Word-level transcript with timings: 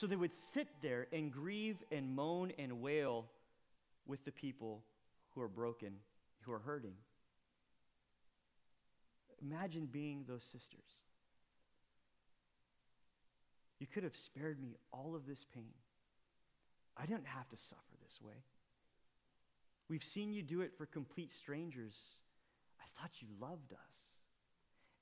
So 0.00 0.06
they 0.06 0.16
would 0.16 0.32
sit 0.32 0.66
there 0.80 1.08
and 1.12 1.30
grieve 1.30 1.76
and 1.92 2.16
moan 2.16 2.52
and 2.58 2.80
wail 2.80 3.26
with 4.06 4.24
the 4.24 4.32
people 4.32 4.82
who 5.34 5.42
are 5.42 5.48
broken, 5.48 5.92
who 6.40 6.52
are 6.52 6.58
hurting. 6.58 6.94
Imagine 9.42 9.84
being 9.84 10.24
those 10.26 10.42
sisters. 10.42 10.88
You 13.78 13.86
could 13.86 14.04
have 14.04 14.16
spared 14.16 14.58
me 14.58 14.78
all 14.90 15.14
of 15.14 15.26
this 15.26 15.44
pain. 15.54 15.74
I 16.96 17.04
didn't 17.04 17.26
have 17.26 17.50
to 17.50 17.58
suffer 17.58 17.96
this 18.02 18.22
way. 18.22 18.42
We've 19.90 20.02
seen 20.02 20.32
you 20.32 20.42
do 20.42 20.62
it 20.62 20.72
for 20.78 20.86
complete 20.86 21.30
strangers. 21.30 21.94
I 22.80 22.84
thought 22.98 23.10
you 23.20 23.28
loved 23.38 23.74
us. 23.74 23.96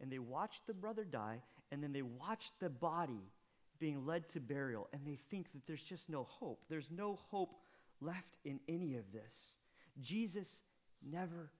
And 0.01 0.11
they 0.11 0.19
watched 0.19 0.67
the 0.67 0.75
brother 0.75 1.05
die, 1.05 1.41
and 1.71 1.85
then 1.85 1.93
they 1.93 2.03
watched 2.03 2.55
the 2.59 2.69
body 2.69 3.31
being 3.79 4.07
led 4.07 4.29
to 4.31 4.41
burial, 4.41 4.89
and 4.93 5.03
they 5.07 5.19
think 5.31 5.53
that 5.53 5.67
there's 5.67 5.83
just 5.83 6.09
no 6.09 6.25
hope. 6.25 6.65
There's 6.69 6.91
no 6.91 7.19
hope 7.31 7.55
left 8.01 8.37
in 8.45 8.61
any 8.69 8.97
of 8.97 9.05
this. 9.13 9.55
Jesus 10.01 10.63
never 11.03 11.51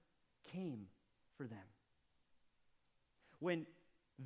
came 0.53 0.87
for 1.37 1.47
them. 1.47 1.59
When 3.41 3.67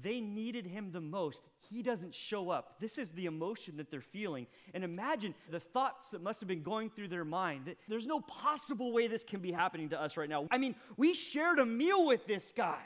they 0.02 0.20
needed 0.20 0.66
him 0.66 0.90
the 0.90 1.00
most, 1.00 1.42
he 1.68 1.82
doesn't 1.82 2.14
show 2.14 2.48
up. 2.48 2.80
This 2.80 2.96
is 2.96 3.10
the 3.10 3.26
emotion 3.26 3.76
that 3.76 3.90
they're 3.90 4.00
feeling. 4.00 4.46
And 4.72 4.84
imagine 4.84 5.34
the 5.50 5.60
thoughts 5.60 6.10
that 6.10 6.22
must 6.22 6.40
have 6.40 6.48
been 6.48 6.62
going 6.62 6.88
through 6.88 7.08
their 7.08 7.26
mind. 7.26 7.66
That 7.66 7.76
there's 7.88 8.06
no 8.06 8.20
possible 8.20 8.92
way 8.92 9.06
this 9.06 9.22
can 9.22 9.40
be 9.40 9.52
happening 9.52 9.90
to 9.90 10.00
us 10.00 10.16
right 10.16 10.30
now. 10.30 10.46
I 10.50 10.56
mean, 10.56 10.74
we 10.96 11.12
shared 11.12 11.58
a 11.58 11.66
meal 11.66 12.06
with 12.06 12.26
this 12.26 12.52
guy. 12.56 12.80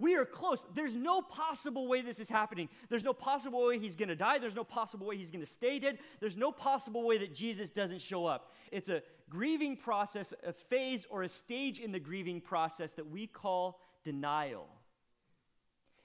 We 0.00 0.16
are 0.16 0.24
close. 0.24 0.64
There's 0.74 0.96
no 0.96 1.20
possible 1.20 1.86
way 1.86 2.00
this 2.00 2.18
is 2.18 2.28
happening. 2.28 2.70
There's 2.88 3.04
no 3.04 3.12
possible 3.12 3.66
way 3.66 3.78
he's 3.78 3.94
going 3.94 4.08
to 4.08 4.16
die. 4.16 4.38
There's 4.38 4.54
no 4.54 4.64
possible 4.64 5.06
way 5.06 5.18
he's 5.18 5.30
going 5.30 5.44
to 5.44 5.50
stay 5.50 5.78
dead. 5.78 5.98
There's 6.20 6.38
no 6.38 6.50
possible 6.50 7.02
way 7.06 7.18
that 7.18 7.34
Jesus 7.34 7.70
doesn't 7.70 8.00
show 8.00 8.24
up. 8.24 8.54
It's 8.72 8.88
a 8.88 9.02
grieving 9.28 9.76
process, 9.76 10.32
a 10.44 10.54
phase 10.54 11.06
or 11.10 11.22
a 11.22 11.28
stage 11.28 11.80
in 11.80 11.92
the 11.92 12.00
grieving 12.00 12.40
process 12.40 12.92
that 12.92 13.10
we 13.10 13.26
call 13.26 13.78
denial. 14.02 14.66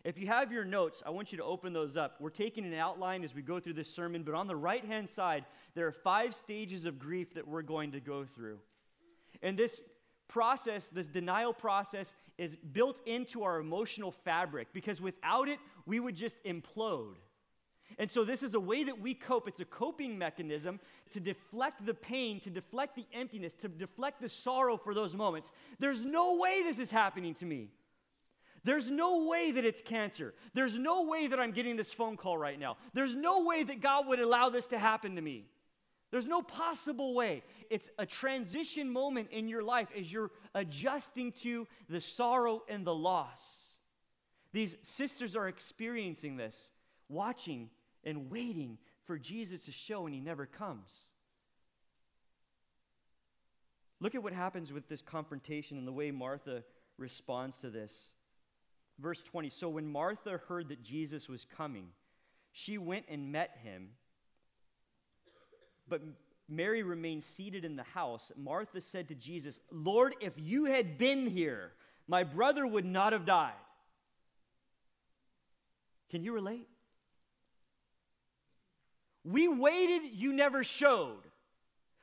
If 0.03 0.19
you 0.19 0.27
have 0.27 0.51
your 0.51 0.65
notes, 0.65 1.01
I 1.05 1.09
want 1.09 1.31
you 1.31 1.37
to 1.37 1.45
open 1.45 1.71
those 1.71 1.95
up. 1.95 2.17
We're 2.19 2.29
taking 2.29 2.65
an 2.65 2.73
outline 2.73 3.23
as 3.23 3.33
we 3.33 3.41
go 3.41 3.61
through 3.61 3.73
this 3.73 3.91
sermon, 3.91 4.23
but 4.23 4.35
on 4.35 4.47
the 4.47 4.55
right 4.55 4.83
hand 4.83 5.09
side, 5.09 5.45
there 5.73 5.87
are 5.87 5.93
five 5.93 6.35
stages 6.35 6.83
of 6.83 6.99
grief 6.99 7.33
that 7.33 7.47
we're 7.47 7.63
going 7.63 7.93
to 7.93 8.01
go 8.01 8.25
through. 8.25 8.59
And 9.41 9.57
this 9.57 9.81
process, 10.27 10.89
this 10.89 11.07
denial 11.07 11.53
process, 11.53 12.13
is 12.37 12.55
built 12.55 12.99
into 13.05 13.43
our 13.43 13.59
emotional 13.59 14.11
fabric 14.11 14.67
because 14.73 15.01
without 15.01 15.47
it, 15.47 15.59
we 15.85 15.99
would 15.99 16.15
just 16.15 16.35
implode. 16.43 17.15
And 17.97 18.11
so, 18.11 18.25
this 18.25 18.43
is 18.43 18.55
a 18.55 18.59
way 18.59 18.83
that 18.83 18.99
we 18.99 19.13
cope. 19.13 19.47
It's 19.47 19.59
a 19.59 19.65
coping 19.65 20.17
mechanism 20.17 20.79
to 21.11 21.19
deflect 21.19 21.85
the 21.85 21.93
pain, 21.93 22.39
to 22.41 22.49
deflect 22.49 22.95
the 22.95 23.05
emptiness, 23.13 23.53
to 23.61 23.67
deflect 23.67 24.21
the 24.21 24.27
sorrow 24.27 24.75
for 24.75 24.93
those 24.93 25.15
moments. 25.15 25.51
There's 25.79 26.03
no 26.03 26.37
way 26.37 26.63
this 26.63 26.79
is 26.79 26.91
happening 26.91 27.35
to 27.35 27.45
me. 27.45 27.69
There's 28.63 28.89
no 28.89 29.25
way 29.25 29.51
that 29.51 29.63
it's 29.63 29.81
cancer. 29.81 30.33
There's 30.55 30.77
no 30.77 31.03
way 31.03 31.27
that 31.27 31.39
I'm 31.39 31.51
getting 31.51 31.77
this 31.77 31.93
phone 31.93 32.17
call 32.17 32.37
right 32.37 32.59
now. 32.59 32.77
There's 32.93 33.15
no 33.15 33.43
way 33.43 33.63
that 33.63 33.79
God 33.79 34.07
would 34.07 34.19
allow 34.19 34.49
this 34.49 34.65
to 34.67 34.79
happen 34.79 35.15
to 35.15 35.21
me. 35.21 35.45
There's 36.15 36.27
no 36.27 36.41
possible 36.41 37.13
way. 37.13 37.43
It's 37.69 37.89
a 37.99 38.05
transition 38.05 38.89
moment 38.89 39.31
in 39.31 39.49
your 39.49 39.61
life 39.61 39.89
as 39.99 40.09
you're 40.09 40.31
adjusting 40.53 41.33
to 41.41 41.67
the 41.89 41.99
sorrow 41.99 42.63
and 42.69 42.87
the 42.87 42.95
loss. 42.95 43.41
These 44.53 44.77
sisters 44.81 45.35
are 45.35 45.49
experiencing 45.49 46.37
this, 46.37 46.71
watching 47.09 47.69
and 48.05 48.31
waiting 48.31 48.77
for 49.03 49.19
Jesus 49.19 49.65
to 49.65 49.73
show, 49.73 50.05
and 50.05 50.15
he 50.15 50.21
never 50.21 50.45
comes. 50.45 50.89
Look 53.99 54.15
at 54.15 54.23
what 54.23 54.31
happens 54.31 54.71
with 54.71 54.87
this 54.87 55.01
confrontation 55.01 55.77
and 55.77 55.85
the 55.85 55.91
way 55.91 56.11
Martha 56.11 56.63
responds 56.97 57.57
to 57.57 57.69
this. 57.69 58.11
Verse 58.99 59.21
20 59.21 59.49
So 59.49 59.67
when 59.67 59.85
Martha 59.85 60.39
heard 60.47 60.69
that 60.69 60.81
Jesus 60.81 61.27
was 61.27 61.45
coming, 61.57 61.89
she 62.53 62.77
went 62.77 63.03
and 63.09 63.33
met 63.33 63.57
him 63.61 63.89
but 65.87 66.01
Mary 66.47 66.83
remained 66.83 67.23
seated 67.23 67.65
in 67.65 67.75
the 67.75 67.83
house. 67.83 68.31
Martha 68.37 68.81
said 68.81 69.07
to 69.07 69.15
Jesus, 69.15 69.59
Lord, 69.71 70.15
if 70.21 70.33
you 70.37 70.65
had 70.65 70.97
been 70.97 71.27
here, 71.27 71.71
my 72.07 72.23
brother 72.23 72.65
would 72.65 72.85
not 72.85 73.13
have 73.13 73.25
died. 73.25 73.53
Can 76.11 76.23
you 76.23 76.33
relate? 76.33 76.67
We 79.23 79.47
waited, 79.47 80.03
you 80.13 80.33
never 80.33 80.63
showed. 80.63 81.23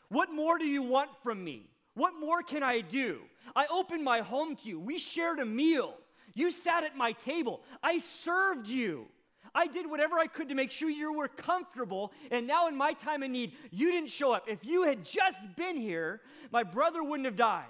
What 0.08 0.32
more 0.32 0.58
do 0.58 0.66
you 0.66 0.82
want 0.82 1.10
from 1.22 1.42
me? 1.42 1.70
What 1.94 2.14
more 2.18 2.42
can 2.42 2.62
I 2.62 2.80
do? 2.80 3.20
I 3.54 3.66
opened 3.66 4.02
my 4.02 4.20
home 4.20 4.56
to 4.56 4.68
you. 4.68 4.80
We 4.80 4.98
shared 4.98 5.38
a 5.38 5.44
meal. 5.44 5.94
You 6.34 6.50
sat 6.50 6.84
at 6.84 6.96
my 6.96 7.12
table. 7.12 7.62
I 7.82 7.98
served 7.98 8.68
you. 8.68 9.06
I 9.54 9.66
did 9.66 9.90
whatever 9.90 10.18
I 10.18 10.26
could 10.26 10.48
to 10.48 10.54
make 10.54 10.70
sure 10.70 10.88
you 10.88 11.12
were 11.12 11.28
comfortable. 11.28 12.12
And 12.30 12.46
now, 12.46 12.68
in 12.68 12.76
my 12.76 12.94
time 12.94 13.22
of 13.22 13.30
need, 13.30 13.52
you 13.70 13.90
didn't 13.90 14.10
show 14.10 14.32
up. 14.32 14.48
If 14.48 14.64
you 14.64 14.84
had 14.84 15.04
just 15.04 15.38
been 15.56 15.76
here, 15.76 16.20
my 16.50 16.62
brother 16.62 17.02
wouldn't 17.02 17.26
have 17.26 17.36
died. 17.36 17.66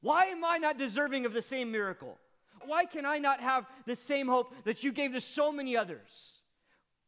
Why 0.00 0.26
am 0.26 0.44
I 0.44 0.58
not 0.58 0.78
deserving 0.78 1.26
of 1.26 1.32
the 1.32 1.42
same 1.42 1.70
miracle? 1.70 2.18
Why 2.64 2.84
can 2.84 3.04
I 3.04 3.18
not 3.18 3.40
have 3.40 3.66
the 3.86 3.96
same 3.96 4.28
hope 4.28 4.54
that 4.64 4.84
you 4.84 4.92
gave 4.92 5.12
to 5.12 5.20
so 5.20 5.50
many 5.50 5.76
others? 5.76 6.40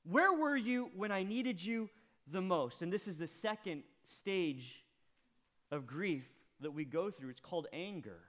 Where 0.04 0.32
were 0.32 0.56
you 0.56 0.90
when 0.96 1.12
I 1.12 1.22
needed 1.22 1.64
you 1.64 1.88
the 2.30 2.40
most? 2.40 2.82
And 2.82 2.92
this 2.92 3.06
is 3.08 3.18
the 3.18 3.26
second 3.26 3.82
stage 4.04 4.84
of 5.70 5.86
grief 5.86 6.24
that 6.60 6.72
we 6.72 6.84
go 6.84 7.10
through. 7.10 7.30
It's 7.30 7.40
called 7.40 7.68
anger. 7.72 8.20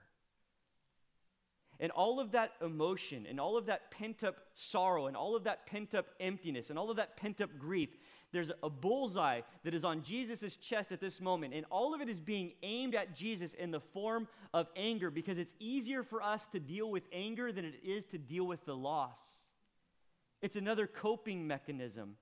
And 1.78 1.92
all 1.92 2.20
of 2.20 2.32
that 2.32 2.52
emotion 2.62 3.26
and 3.28 3.38
all 3.38 3.56
of 3.56 3.66
that 3.66 3.90
pent 3.90 4.24
up 4.24 4.36
sorrow 4.54 5.06
and 5.06 5.16
all 5.16 5.36
of 5.36 5.44
that 5.44 5.66
pent 5.66 5.94
up 5.94 6.06
emptiness 6.20 6.70
and 6.70 6.78
all 6.78 6.90
of 6.90 6.96
that 6.96 7.16
pent 7.16 7.40
up 7.40 7.50
grief, 7.58 7.90
there's 8.32 8.50
a 8.62 8.70
bullseye 8.70 9.42
that 9.64 9.74
is 9.74 9.84
on 9.84 10.02
Jesus' 10.02 10.56
chest 10.56 10.90
at 10.90 11.00
this 11.00 11.20
moment. 11.20 11.54
And 11.54 11.66
all 11.70 11.94
of 11.94 12.00
it 12.00 12.08
is 12.08 12.20
being 12.20 12.52
aimed 12.62 12.94
at 12.94 13.14
Jesus 13.14 13.54
in 13.54 13.70
the 13.70 13.80
form 13.80 14.26
of 14.54 14.68
anger 14.76 15.10
because 15.10 15.38
it's 15.38 15.54
easier 15.58 16.02
for 16.02 16.22
us 16.22 16.46
to 16.48 16.60
deal 16.60 16.90
with 16.90 17.04
anger 17.12 17.52
than 17.52 17.64
it 17.64 17.80
is 17.84 18.06
to 18.06 18.18
deal 18.18 18.44
with 18.44 18.64
the 18.64 18.76
loss. 18.76 19.18
It's 20.42 20.56
another 20.56 20.86
coping 20.86 21.46
mechanism. 21.46 22.16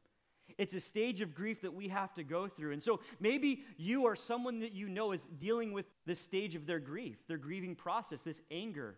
It's 0.59 0.75
a 0.75 0.81
stage 0.81 1.21
of 1.21 1.35
grief 1.35 1.63
that 1.63 1.73
we 1.73 1.89
have 1.89 2.15
to 2.15 2.23
go 2.23 2.49
through. 2.49 2.73
And 2.73 2.83
so 2.83 3.01
maybe 3.19 3.65
you 3.77 4.03
or 4.03 4.15
someone 4.15 4.61
that 4.61 4.73
you 4.73 4.89
know 4.89 5.13
is 5.13 5.27
dealing 5.39 5.73
with 5.73 5.87
this 6.07 6.21
stage 6.21 6.55
of 6.55 6.67
their 6.67 6.79
grief, 6.79 7.17
their 7.27 7.39
grieving 7.39 7.75
process, 7.75 8.21
this 8.21 8.43
anger. 8.51 8.97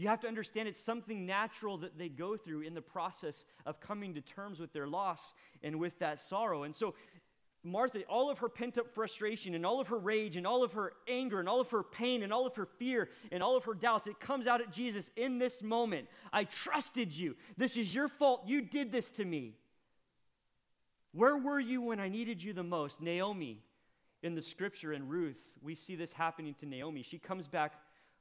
You 0.00 0.08
have 0.08 0.20
to 0.20 0.28
understand 0.28 0.66
it's 0.66 0.80
something 0.80 1.26
natural 1.26 1.76
that 1.76 1.98
they 1.98 2.08
go 2.08 2.34
through 2.34 2.62
in 2.62 2.72
the 2.72 2.80
process 2.80 3.44
of 3.66 3.80
coming 3.80 4.14
to 4.14 4.22
terms 4.22 4.58
with 4.58 4.72
their 4.72 4.86
loss 4.86 5.34
and 5.62 5.78
with 5.78 5.98
that 5.98 6.18
sorrow. 6.18 6.62
And 6.62 6.74
so, 6.74 6.94
Martha, 7.64 8.00
all 8.08 8.30
of 8.30 8.38
her 8.38 8.48
pent 8.48 8.78
up 8.78 8.88
frustration 8.94 9.54
and 9.54 9.66
all 9.66 9.78
of 9.78 9.88
her 9.88 9.98
rage 9.98 10.36
and 10.36 10.46
all 10.46 10.64
of 10.64 10.72
her 10.72 10.94
anger 11.06 11.38
and 11.38 11.46
all 11.46 11.60
of 11.60 11.70
her 11.70 11.82
pain 11.82 12.22
and 12.22 12.32
all 12.32 12.46
of 12.46 12.56
her 12.56 12.64
fear 12.64 13.10
and 13.30 13.42
all 13.42 13.58
of 13.58 13.64
her 13.64 13.74
doubts, 13.74 14.06
it 14.06 14.18
comes 14.18 14.46
out 14.46 14.62
at 14.62 14.72
Jesus 14.72 15.10
in 15.16 15.38
this 15.38 15.60
moment. 15.60 16.08
I 16.32 16.44
trusted 16.44 17.14
you. 17.14 17.36
This 17.58 17.76
is 17.76 17.94
your 17.94 18.08
fault. 18.08 18.44
You 18.46 18.62
did 18.62 18.90
this 18.90 19.10
to 19.12 19.24
me. 19.26 19.52
Where 21.12 21.36
were 21.36 21.60
you 21.60 21.82
when 21.82 22.00
I 22.00 22.08
needed 22.08 22.42
you 22.42 22.54
the 22.54 22.62
most? 22.62 23.02
Naomi, 23.02 23.62
in 24.22 24.34
the 24.34 24.40
scripture, 24.40 24.94
in 24.94 25.08
Ruth, 25.08 25.42
we 25.60 25.74
see 25.74 25.94
this 25.94 26.14
happening 26.14 26.54
to 26.60 26.64
Naomi. 26.64 27.02
She 27.02 27.18
comes 27.18 27.46
back 27.46 27.74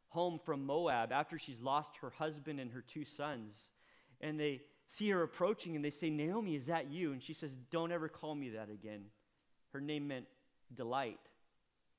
home 0.09 0.39
from 0.43 0.65
Moab 0.65 1.11
after 1.11 1.39
she's 1.39 1.59
lost 1.61 1.91
her 2.01 2.09
husband 2.09 2.59
and 2.59 2.71
her 2.71 2.81
two 2.81 3.05
sons. 3.05 3.55
And 4.21 4.39
they 4.39 4.61
see 4.87 5.09
her 5.09 5.23
approaching 5.23 5.75
and 5.75 5.85
they 5.85 5.89
say, 5.89 6.09
Naomi, 6.09 6.55
is 6.55 6.65
that 6.65 6.91
you? 6.91 7.13
And 7.13 7.21
she 7.23 7.33
says, 7.33 7.51
Don't 7.71 7.91
ever 7.91 8.09
call 8.09 8.35
me 8.35 8.49
that 8.49 8.69
again. 8.69 9.05
Her 9.71 9.79
name 9.79 10.07
meant 10.07 10.25
delight. 10.75 11.19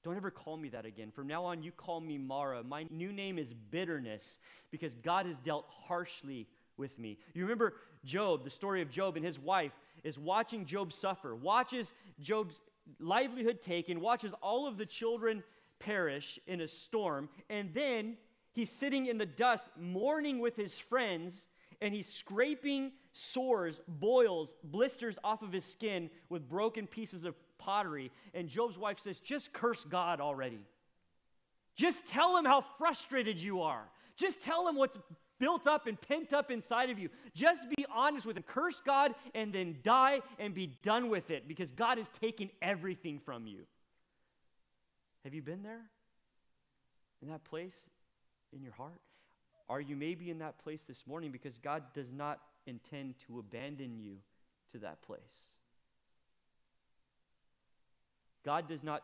Don't 0.02 0.16
ever 0.16 0.30
call 0.30 0.56
me 0.56 0.70
that 0.70 0.86
again. 0.86 1.10
From 1.10 1.26
now 1.26 1.44
on, 1.44 1.62
you 1.62 1.72
call 1.72 2.00
me 2.00 2.16
Mara. 2.16 2.62
My 2.62 2.86
new 2.90 3.12
name 3.12 3.38
is 3.38 3.52
bitterness 3.52 4.38
because 4.70 4.94
God 4.94 5.26
has 5.26 5.38
dealt 5.40 5.66
harshly 5.68 6.46
with 6.78 6.98
me. 6.98 7.18
You 7.34 7.42
remember 7.42 7.74
Job, 8.04 8.42
the 8.44 8.50
story 8.50 8.80
of 8.80 8.90
Job 8.90 9.16
and 9.16 9.24
his 9.24 9.38
wife. 9.38 9.72
is 10.02 10.18
watching 10.18 10.64
Job 10.64 10.92
suffer, 10.92 11.34
watches 11.36 11.92
Job's 12.18 12.60
livelihood 12.98 13.60
taken, 13.60 14.00
watches 14.00 14.32
all 14.42 14.66
of 14.66 14.78
the 14.78 14.86
children 14.86 15.44
perish 15.80 16.38
in 16.46 16.60
a 16.60 16.68
storm, 16.68 17.28
and 17.48 17.74
then 17.74 18.16
he's 18.52 18.70
sitting 18.70 19.06
in 19.06 19.18
the 19.18 19.26
dust 19.26 19.64
mourning 19.76 20.38
with 20.38 20.54
his 20.54 20.78
friends 20.78 21.48
and 21.80 21.94
he's 21.94 22.06
scraping 22.06 22.92
sores, 23.12 23.80
boils, 23.88 24.54
blisters 24.64 25.18
off 25.24 25.42
of 25.42 25.52
his 25.52 25.64
skin 25.64 26.10
with 26.28 26.48
broken 26.48 26.86
pieces 26.86 27.24
of 27.24 27.34
pottery. 27.58 28.10
And 28.34 28.48
Job's 28.48 28.78
wife 28.78 28.98
says, 29.00 29.18
Just 29.18 29.52
curse 29.52 29.84
God 29.84 30.20
already. 30.20 30.60
Just 31.76 32.06
tell 32.06 32.36
him 32.36 32.44
how 32.44 32.62
frustrated 32.78 33.40
you 33.40 33.62
are. 33.62 33.88
Just 34.16 34.42
tell 34.42 34.68
him 34.68 34.76
what's 34.76 34.98
built 35.38 35.66
up 35.66 35.86
and 35.86 35.98
pent 35.98 36.34
up 36.34 36.50
inside 36.50 36.90
of 36.90 36.98
you. 36.98 37.08
Just 37.34 37.68
be 37.74 37.86
honest 37.92 38.26
with 38.26 38.36
him. 38.36 38.44
Curse 38.46 38.82
God 38.84 39.14
and 39.34 39.52
then 39.52 39.78
die 39.82 40.20
and 40.38 40.52
be 40.52 40.78
done 40.82 41.08
with 41.08 41.30
it 41.30 41.48
because 41.48 41.70
God 41.70 41.96
has 41.96 42.08
taken 42.08 42.50
everything 42.60 43.18
from 43.18 43.46
you. 43.46 43.60
Have 45.24 45.34
you 45.34 45.42
been 45.42 45.62
there? 45.62 45.82
In 47.22 47.28
that 47.28 47.44
place 47.44 47.76
in 48.52 48.62
your 48.62 48.72
heart? 48.72 49.00
Are 49.68 49.80
you 49.80 49.94
maybe 49.94 50.30
in 50.30 50.38
that 50.38 50.58
place 50.58 50.82
this 50.88 51.06
morning 51.06 51.30
because 51.30 51.58
God 51.58 51.82
does 51.94 52.12
not 52.12 52.40
intend 52.66 53.14
to 53.26 53.38
abandon 53.38 53.98
you 53.98 54.16
to 54.72 54.78
that 54.78 55.02
place? 55.02 55.20
God 58.44 58.68
does 58.68 58.82
not 58.82 59.02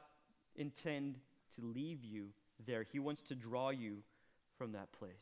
intend 0.56 1.16
to 1.56 1.64
leave 1.64 2.02
you 2.02 2.28
there. 2.66 2.82
He 2.82 2.98
wants 2.98 3.22
to 3.22 3.34
draw 3.34 3.70
you 3.70 3.98
from 4.56 4.72
that 4.72 4.90
place. 4.92 5.12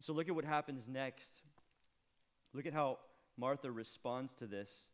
So 0.00 0.12
look 0.12 0.28
at 0.28 0.34
what 0.34 0.44
happens 0.44 0.86
next. 0.88 1.42
Look 2.52 2.66
at 2.66 2.72
how 2.72 2.98
Martha 3.36 3.70
responds 3.70 4.34
to 4.34 4.46
this. 4.46 4.86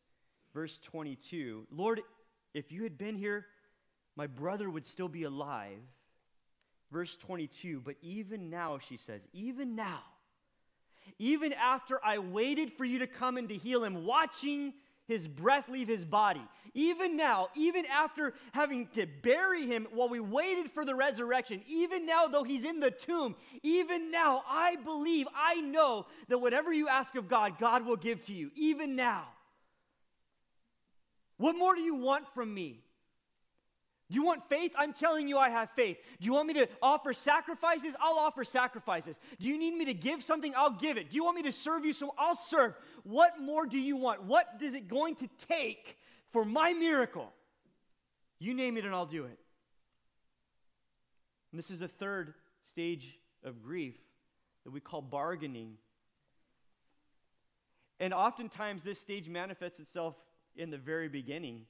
Verse 0.53 0.79
22 0.79 1.67
Lord, 1.71 2.03
if 2.53 2.71
you 2.71 2.83
had 2.83 2.97
been 2.97 3.17
here, 3.17 3.47
my 4.17 4.27
brother 4.27 4.69
would 4.71 4.87
still 4.87 5.09
be 5.09 5.25
alive. 5.25 5.79
Verse 6.93 7.17
22 7.17 7.81
But 7.85 7.97
even 8.03 8.51
now, 8.51 8.79
she 8.79 8.97
says, 8.97 9.27
even 9.33 9.75
now, 9.75 10.01
even 11.19 11.53
after 11.53 12.01
I 12.05 12.19
waited 12.19 12.73
for 12.73 12.85
you 12.85 13.01
to 13.01 13.07
come 13.07 13.37
and 13.37 13.49
to 13.49 13.57
heal 13.57 13.85
him, 13.85 14.05
watching 14.05 14.73
his 15.07 15.29
breath 15.29 15.69
leave 15.69 15.89
his 15.89 16.05
body. 16.05 16.41
Even 16.73 17.17
now, 17.17 17.49
even 17.55 17.85
after 17.87 18.33
having 18.53 18.89
to 18.95 19.07
bury 19.23 19.67
him 19.67 19.87
while 19.93 20.09
we 20.09 20.19
waited 20.19 20.71
for 20.73 20.85
the 20.85 20.95
resurrection, 20.95 21.63
even 21.67 22.07
now, 22.07 22.27
though 22.27 22.43
he's 22.43 22.65
in 22.65 22.81
the 22.81 22.91
tomb, 22.91 23.37
even 23.63 24.11
now, 24.11 24.43
I 24.49 24.77
believe, 24.77 25.27
I 25.37 25.61
know 25.61 26.07
that 26.29 26.39
whatever 26.39 26.73
you 26.73 26.89
ask 26.89 27.15
of 27.17 27.29
God, 27.29 27.59
God 27.59 27.85
will 27.85 27.97
give 27.97 28.25
to 28.27 28.33
you. 28.33 28.51
Even 28.57 28.97
now. 28.97 29.25
What 31.37 31.57
more 31.57 31.75
do 31.75 31.83
you 31.83 31.97
want 31.97 32.33
from 32.33 32.55
me? 32.55 32.84
Do 34.11 34.17
you 34.17 34.25
want 34.25 34.47
faith? 34.49 34.73
I'm 34.77 34.93
telling 34.93 35.29
you, 35.29 35.39
I 35.39 35.49
have 35.49 35.71
faith. 35.71 35.97
Do 36.21 36.27
you 36.27 36.33
want 36.35 36.49
me 36.49 36.55
to 36.55 36.69
offer 36.83 37.15
sacrifices? 37.15 37.95
I'll 38.01 38.19
offer 38.19 38.45
sacrifices. 38.45 39.17
Do 39.41 39.49
you 39.49 39.59
need 39.59 39.75
me 39.75 39.87
to 39.87 39.95
give 39.95 40.23
something? 40.23 40.53
I'll 40.55 40.79
give 40.79 40.99
it. 40.99 41.11
Do 41.11 41.17
you 41.17 41.25
want 41.25 41.37
me 41.37 41.43
to 41.45 41.53
serve 41.53 41.87
you? 41.87 41.95
So 41.95 42.15
I'll 42.19 42.37
serve. 42.37 42.75
What 43.05 43.41
more 43.41 43.67
do 43.67 43.79
you 43.79 43.97
want? 43.97 44.25
What 44.25 44.47
is 44.61 44.75
it 44.75 44.89
going 44.89 45.15
to 45.17 45.29
take 45.49 45.97
for 46.33 46.45
my 46.45 46.75
miracle? 46.75 47.33
You 48.39 48.53
name 48.53 48.77
it 48.77 48.85
and 48.85 48.95
I'll 48.95 49.07
do 49.07 49.25
it. 49.25 49.39
And 51.51 51.59
this 51.59 51.71
is 51.71 51.79
the 51.79 51.89
third 51.89 52.35
stage 52.63 53.19
of 53.43 53.63
grief 53.63 53.95
that 54.65 54.71
we 54.71 54.81
call 54.81 55.01
bargaining. 55.01 55.79
And 58.01 58.13
oftentimes, 58.13 58.83
this 58.83 59.01
stage 59.01 59.31
manifests 59.31 59.81
itself 59.81 60.15
in 60.57 60.71
the 60.71 60.77
very 60.77 61.09
beginning 61.09 61.63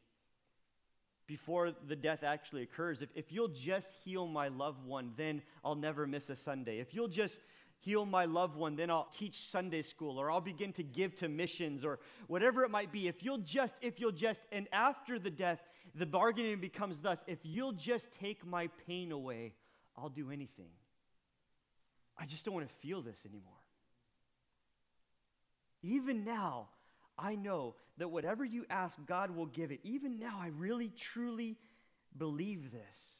before 1.26 1.72
the 1.88 1.96
death 1.96 2.22
actually 2.22 2.62
occurs. 2.62 3.02
If, 3.02 3.08
if 3.14 3.32
you'll 3.32 3.48
just 3.48 3.88
heal 4.04 4.26
my 4.26 4.48
loved 4.48 4.84
one, 4.84 5.12
then 5.16 5.42
I'll 5.64 5.74
never 5.74 6.06
miss 6.06 6.30
a 6.30 6.36
Sunday. 6.36 6.78
If 6.80 6.94
you'll 6.94 7.08
just 7.08 7.38
heal 7.80 8.06
my 8.06 8.24
loved 8.24 8.56
one, 8.56 8.76
then 8.76 8.90
I'll 8.90 9.08
teach 9.16 9.48
Sunday 9.50 9.82
school 9.82 10.18
or 10.18 10.30
I'll 10.30 10.40
begin 10.40 10.72
to 10.74 10.82
give 10.82 11.14
to 11.16 11.28
missions 11.28 11.84
or 11.84 11.98
whatever 12.26 12.64
it 12.64 12.70
might 12.70 12.92
be. 12.92 13.08
If 13.08 13.22
you'll 13.22 13.38
just, 13.38 13.74
if 13.80 14.00
you'll 14.00 14.12
just, 14.12 14.40
and 14.52 14.66
after 14.72 15.18
the 15.18 15.30
death, 15.30 15.60
the 15.94 16.06
bargaining 16.06 16.60
becomes 16.60 17.00
thus 17.00 17.18
if 17.26 17.38
you'll 17.42 17.72
just 17.72 18.12
take 18.12 18.44
my 18.46 18.68
pain 18.86 19.12
away, 19.12 19.54
I'll 19.96 20.08
do 20.08 20.30
anything. 20.30 20.70
I 22.18 22.26
just 22.26 22.44
don't 22.44 22.54
want 22.54 22.68
to 22.68 22.74
feel 22.76 23.02
this 23.02 23.22
anymore. 23.26 23.52
Even 25.82 26.24
now, 26.24 26.68
I 27.18 27.34
know 27.36 27.74
that 27.98 28.08
whatever 28.08 28.44
you 28.44 28.64
ask, 28.70 28.98
God 29.06 29.30
will 29.30 29.46
give 29.46 29.70
it. 29.70 29.80
Even 29.84 30.18
now, 30.18 30.38
I 30.40 30.48
really, 30.48 30.90
truly 30.96 31.56
believe 32.16 32.72
this. 32.72 33.14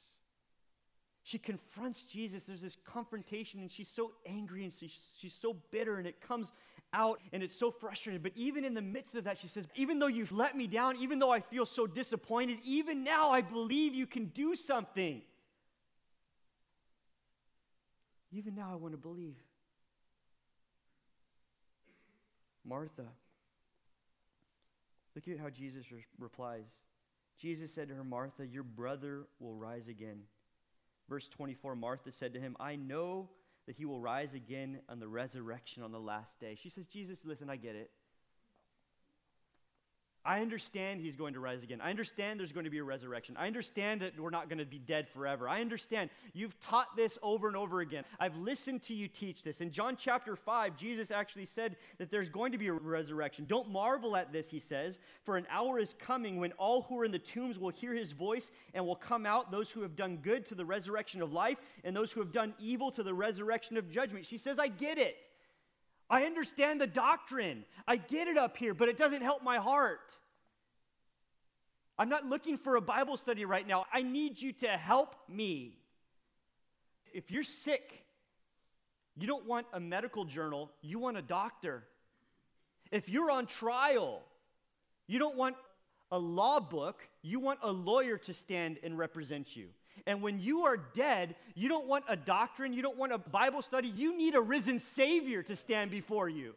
She 1.23 1.39
confronts 1.39 2.03
Jesus. 2.03 2.45
There's 2.45 2.61
this 2.61 2.77
confrontation, 2.85 3.61
and 3.61 3.71
she's 3.71 3.89
so 3.89 4.13
angry 4.27 4.65
and 4.65 4.73
she's, 4.73 4.95
she's 5.19 5.33
so 5.33 5.57
bitter, 5.71 5.97
and 5.97 6.07
it 6.07 6.21
comes 6.21 6.53
out 6.93 7.21
and 7.33 7.43
it's 7.43 7.57
so 7.57 7.71
frustrating. 7.71 8.21
But 8.21 8.33
even 8.35 8.65
in 8.65 8.75
the 8.75 8.83
midst 8.83 9.15
of 9.15 9.25
that, 9.25 9.39
she 9.39 9.49
says, 9.49 9.67
Even 9.75 9.99
though 9.99 10.07
you've 10.07 10.33
let 10.33 10.57
me 10.57 10.67
down, 10.67 10.97
even 10.99 11.19
though 11.19 11.33
I 11.33 11.41
feel 11.41 11.65
so 11.65 11.87
disappointed, 11.87 12.59
even 12.65 13.05
now 13.05 13.31
I 13.31 13.41
believe 13.41 13.95
you 13.95 14.07
can 14.07 14.27
do 14.27 14.55
something. 14.55 15.23
Even 18.33 18.55
now 18.55 18.71
I 18.73 18.77
want 18.77 18.93
to 18.93 18.99
believe. 18.99 19.37
Martha, 22.67 23.05
Look 25.15 25.29
at 25.29 25.39
how 25.39 25.51
Jesus 25.51 25.91
re- 25.93 26.05
replies. 26.19 26.67
Jesus 27.39 27.73
said 27.73 27.89
to 27.89 27.95
her, 27.95 28.05
Martha, 28.05 28.47
your 28.47 28.63
brother 28.63 29.27
will 29.39 29.55
rise 29.55 29.89
again. 29.89 30.23
Verse 31.09 31.29
24 31.29 31.77
Martha 31.77 32.13
said 32.13 32.35
to 32.35 32.41
him, 32.41 32.57
I 32.59 32.77
know 32.77 33.29
that 33.67 33.77
he 33.77 33.85
will 33.85 34.01
rise 34.01 34.35
again 34.35 34.81
on 34.89 35.01
the 35.01 35.09
resurrection 35.09 35.83
on 35.83 35.93
the 35.93 36.01
last 36.01 36.39
day. 36.41 36.57
She 36.61 36.69
says, 36.69 36.87
Jesus, 36.87 37.21
listen, 37.25 37.49
I 37.49 37.57
get 37.57 37.77
it. 37.77 37.91
I 40.27 40.41
understand 40.41 41.03
he's 41.03 41.17
going 41.17 41.35
to 41.35 41.41
rise 41.41 41.63
again. 41.63 41.83
I 41.83 41.91
understand 41.91 42.41
there's 42.41 42.53
going 42.53 42.65
to 42.65 42.71
be 42.71 42.79
a 42.79 42.85
resurrection. 42.85 43.37
I 43.39 43.47
understand 43.47 44.01
that 44.01 44.19
we're 44.19 44.31
not 44.31 44.49
going 44.49 44.59
to 44.59 44.65
be 44.65 44.79
dead 44.79 45.07
forever. 45.07 45.47
I 45.47 45.61
understand 45.61 46.09
you've 46.33 46.59
taught 46.61 46.97
this 46.97 47.19
over 47.23 47.47
and 47.47 47.57
over 47.57 47.81
again. 47.81 48.05
I've 48.19 48.37
listened 48.37 48.81
to 48.85 48.95
you 48.95 49.07
teach 49.07 49.43
this. 49.43 49.61
In 49.61 49.71
John 49.71 49.97
chapter 49.97 50.35
5, 50.35 50.79
Jesus 50.79 51.11
actually 51.11 51.45
said 51.45 51.77
that 51.99 52.11
there's 52.11 52.31
going 52.31 52.53
to 52.53 52.59
be 52.59 52.69
a 52.69 52.73
resurrection. 52.73 53.45
Don't 53.47 53.71
marvel 53.71 54.17
at 54.17 54.33
this, 54.33 54.49
he 54.49 54.59
says, 54.59 54.99
for 55.25 55.37
an 55.37 55.47
hour 55.51 55.79
is 55.79 55.95
coming 55.99 56.41
when 56.41 56.53
all 56.53 56.83
who 56.83 56.99
are 57.01 57.05
in 57.05 57.13
the 57.13 57.19
tombs 57.19 57.59
will 57.59 57.69
hear 57.69 57.93
his 57.93 58.13
voice 58.13 58.51
and 58.73 58.87
will 58.87 58.97
come 58.97 59.27
out, 59.27 59.51
those 59.51 59.71
who 59.71 59.83
have 59.83 59.95
done 59.95 60.17
good 60.23 60.47
to 60.47 60.55
the 60.55 60.65
resurrection 60.65 61.21
of 61.21 61.35
life, 61.35 61.59
and 61.85 61.95
those 61.95 62.11
who 62.11 62.21
have 62.21 62.33
done 62.33 62.55
evil 62.59 62.91
to 62.93 63.03
the 63.03 63.13
resurrection 63.13 63.77
of 63.77 63.91
judgment. 63.91 64.25
She 64.25 64.39
says, 64.39 64.59
I 64.59 64.69
get 64.69 64.97
it. 64.97 65.17
I 66.09 66.25
understand 66.25 66.81
the 66.81 66.87
doctrine. 66.87 67.65
I 67.89 67.97
get 67.97 68.29
it 68.29 68.37
up 68.37 68.57
here, 68.57 68.75
but 68.75 68.89
it 68.89 68.99
doesn't 68.99 69.23
help 69.23 69.43
my 69.43 69.57
heart. 69.57 70.13
I'm 71.99 72.09
not 72.09 72.25
looking 72.25 72.57
for 72.57 72.77
a 72.77 72.81
Bible 72.81 73.17
study 73.17 73.45
right 73.45 73.67
now. 73.67 73.87
I 73.93 74.03
need 74.03 74.41
you 74.41 74.53
to 74.53 74.69
help 74.69 75.15
me. 75.29 75.79
If 77.13 77.31
you're 77.31 77.45
sick, 77.45 78.05
you 79.17 79.29
don't 79.29 79.47
want 79.47 79.67
a 79.73 79.79
medical 79.79 80.25
journal, 80.25 80.71
you 80.83 80.99
want 80.99 81.17
a 81.17 81.23
doctor. 81.23 81.85
If 82.91 83.09
you're 83.09 83.31
on 83.31 83.47
trial, 83.47 84.23
you 85.07 85.19
don't 85.19 85.37
want 85.37 85.57
a 86.11 86.19
law 86.19 86.59
book, 86.59 87.01
you 87.23 87.39
want 87.39 87.61
a 87.63 87.71
lawyer 87.71 88.19
to 88.19 88.35
stand 88.35 88.79
and 88.83 88.99
represent 88.99 89.57
you. 89.57 89.69
And 90.07 90.21
when 90.21 90.41
you 90.41 90.65
are 90.65 90.77
dead, 90.77 91.37
you 91.55 91.69
don't 91.69 91.87
want 91.87 92.05
a 92.09 92.17
doctrine, 92.17 92.73
you 92.73 92.83
don't 92.83 92.97
want 92.97 93.13
a 93.13 93.19
Bible 93.19 93.63
study, 93.63 93.89
you 93.89 94.17
need 94.17 94.35
a 94.35 94.41
risen 94.41 94.81
Savior 94.81 95.43
to 95.45 95.55
stand 95.55 95.93
before 95.93 96.29
you. 96.29 96.55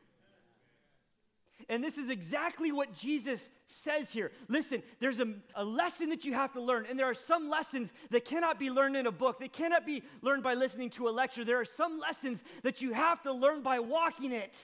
And 1.70 1.84
this 1.84 1.98
is 1.98 2.10
exactly 2.10 2.72
what 2.72 2.94
Jesus 2.94 3.50
says 3.66 4.10
here. 4.10 4.32
Listen, 4.48 4.82
there's 5.00 5.20
a, 5.20 5.34
a, 5.54 5.66
lesson 5.66 6.10
that 6.10 6.24
you 6.24 6.34
have 6.34 6.54
to 6.54 6.62
learn, 6.62 6.86
and 6.90 6.98
there 6.98 7.08
are 7.08 7.14
some 7.14 7.50
lessons 7.50 7.92
that 8.12 8.24
cannot 8.24 8.58
be 8.58 8.72
learned 8.72 8.96
in 8.96 9.06
a 9.06 9.12
book. 9.12 9.40
They 9.40 9.50
cannot 9.50 9.86
be 9.86 10.04
learned 10.22 10.44
by 10.44 10.54
listening 10.54 10.92
to 10.92 11.10
a 11.10 11.12
lecture. 11.12 11.44
There 11.44 11.60
are 11.60 11.66
some 11.66 12.00
lessons 12.00 12.42
that 12.64 12.82
you 12.82 12.94
have 12.94 13.22
to 13.24 13.34
learn 13.34 13.64
by 13.64 13.80
walking 13.80 14.32
it. 14.32 14.56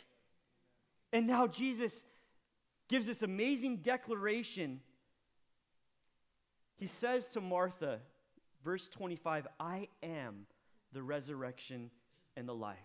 And 1.12 1.28
now 1.28 1.46
Jesus 1.46 2.06
gives 2.88 3.06
this 3.06 3.22
amazing 3.22 3.78
declaration. 3.78 4.80
He 6.78 6.88
says 6.88 7.28
to 7.30 7.42
Martha, 7.42 8.00
Verse 8.64 8.88
25 8.90 9.48
I 9.60 9.88
am 10.02 10.46
the 10.94 11.04
resurrection 11.04 11.90
and 12.38 12.48
the 12.48 12.56
life. 12.56 12.78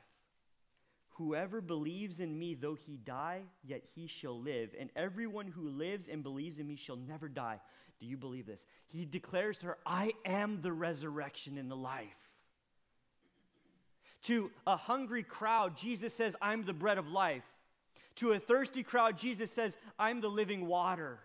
Whoever 1.19 1.61
believes 1.61 2.21
in 2.21 2.39
me, 2.39 2.55
though 2.55 2.77
he 2.77 2.97
die, 2.97 3.43
yet 3.65 3.83
he 3.97 4.07
shall 4.07 4.41
live. 4.41 4.71
And 4.79 4.89
everyone 4.95 5.49
who 5.49 5.69
lives 5.69 6.09
and 6.09 6.23
believes 6.23 6.61
in 6.61 6.69
me 6.69 6.77
shall 6.77 6.97
never 6.97 7.29
die. 7.29 7.59
Do 7.99 8.07
you 8.07 8.17
believe 8.17 8.47
this? 8.47 8.65
He 8.87 9.05
declares 9.05 9.59
to 9.59 9.67
her, 9.67 9.79
I 9.85 10.13
am 10.25 10.61
the 10.63 10.73
resurrection 10.73 11.59
and 11.59 11.69
the 11.69 11.77
life. 11.77 12.07
To 14.25 14.53
a 14.65 14.77
hungry 14.77 15.25
crowd, 15.25 15.77
Jesus 15.77 16.15
says, 16.15 16.37
I'm 16.41 16.65
the 16.65 16.73
bread 16.73 16.99
of 16.99 17.09
life. 17.09 17.43
To 18.17 18.33
a 18.33 18.39
thirsty 18.39 18.85
crowd, 18.85 19.19
Jesus 19.19 19.51
says, 19.51 19.77
I'm 19.99 20.21
the 20.21 20.29
living 20.29 20.69
water. 20.69 21.19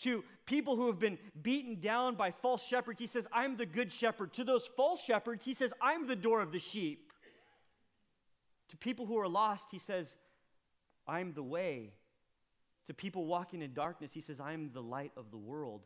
To 0.00 0.24
people 0.44 0.74
who 0.74 0.88
have 0.88 0.98
been 0.98 1.18
beaten 1.40 1.78
down 1.78 2.16
by 2.16 2.32
false 2.32 2.64
shepherds, 2.64 2.98
he 2.98 3.06
says, 3.06 3.28
I'm 3.32 3.56
the 3.56 3.66
good 3.66 3.92
shepherd. 3.92 4.32
To 4.34 4.44
those 4.44 4.68
false 4.76 5.04
shepherds, 5.04 5.44
he 5.44 5.54
says, 5.54 5.72
I'm 5.80 6.08
the 6.08 6.16
door 6.16 6.40
of 6.40 6.50
the 6.50 6.58
sheep. 6.58 7.07
People 8.80 9.06
who 9.06 9.18
are 9.18 9.28
lost, 9.28 9.66
he 9.70 9.78
says, 9.78 10.14
I'm 11.06 11.32
the 11.32 11.42
way. 11.42 11.92
To 12.86 12.94
people 12.94 13.26
walking 13.26 13.62
in 13.62 13.74
darkness, 13.74 14.12
he 14.12 14.20
says, 14.20 14.40
I'm 14.40 14.70
the 14.72 14.82
light 14.82 15.12
of 15.16 15.30
the 15.30 15.36
world. 15.36 15.82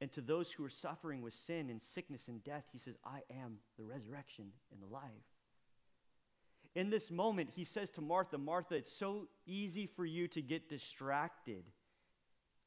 And 0.00 0.12
to 0.12 0.20
those 0.20 0.50
who 0.50 0.64
are 0.64 0.70
suffering 0.70 1.22
with 1.22 1.34
sin 1.34 1.70
and 1.70 1.80
sickness 1.80 2.28
and 2.28 2.42
death, 2.44 2.64
he 2.72 2.78
says, 2.78 2.96
I 3.04 3.20
am 3.42 3.58
the 3.78 3.84
resurrection 3.84 4.46
and 4.72 4.82
the 4.82 4.92
life. 4.92 5.02
In 6.74 6.90
this 6.90 7.10
moment, 7.10 7.50
he 7.54 7.64
says 7.64 7.90
to 7.90 8.00
Martha, 8.00 8.36
Martha, 8.36 8.74
it's 8.74 8.92
so 8.92 9.28
easy 9.46 9.86
for 9.86 10.04
you 10.04 10.26
to 10.28 10.42
get 10.42 10.68
distracted. 10.68 11.64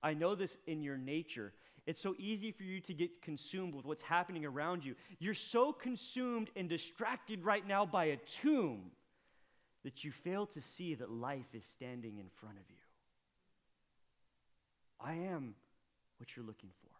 I 0.01 0.13
know 0.13 0.33
this 0.33 0.57
in 0.65 0.81
your 0.81 0.97
nature. 0.97 1.51
It's 1.85 2.01
so 2.01 2.15
easy 2.17 2.51
for 2.51 2.63
you 2.63 2.79
to 2.81 2.93
get 2.93 3.21
consumed 3.21 3.75
with 3.75 3.85
what's 3.85 4.01
happening 4.01 4.45
around 4.45 4.85
you. 4.85 4.95
You're 5.19 5.33
so 5.33 5.73
consumed 5.73 6.49
and 6.55 6.69
distracted 6.69 7.43
right 7.43 7.67
now 7.67 7.85
by 7.85 8.05
a 8.05 8.17
tomb 8.17 8.91
that 9.87 10.03
you 10.03 10.11
fail 10.11 10.45
to 10.45 10.61
see 10.61 10.95
that 10.95 11.09
life 11.09 11.45
is 11.53 11.63
standing 11.63 12.17
in 12.17 12.25
front 12.41 12.57
of 12.57 12.63
you. 12.69 12.75
I 14.99 15.13
am 15.31 15.55
what 16.17 16.35
you're 16.35 16.45
looking 16.45 16.71
for. 16.83 16.91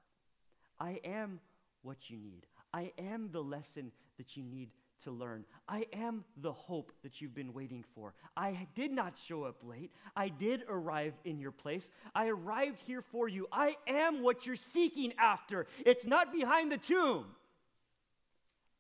I 0.80 1.02
am 1.04 1.42
what 1.82 2.10
you 2.10 2.16
need. 2.16 2.46
I 2.74 2.94
am 2.98 3.28
the 3.34 3.44
lesson 3.44 3.92
that 4.18 4.38
you 4.38 4.44
need 4.44 4.70
to 5.04 5.12
learn. 5.12 5.44
I 5.68 5.88
am 5.92 6.24
the 6.42 6.54
hope 6.54 6.94
that 7.04 7.20
you've 7.20 7.36
been 7.36 7.52
waiting 7.52 7.84
for. 7.94 8.14
I 8.38 8.70
did 8.74 8.94
not 8.94 9.16
show 9.28 9.44
up 9.44 9.58
late. 9.66 9.92
I 10.16 10.30
did 10.30 10.64
arrive 10.70 11.14
in 11.26 11.42
your 11.42 11.52
place. 11.52 11.90
I 12.16 12.28
arrived 12.28 12.80
here 12.86 13.02
for 13.02 13.28
you. 13.28 13.48
I 13.52 13.76
am 13.86 14.24
what 14.24 14.46
you're 14.46 14.56
seeking 14.56 15.12
after. 15.20 15.68
It's 15.86 16.06
not 16.06 16.32
behind 16.32 16.72
the 16.72 16.78
tomb. 16.78 17.26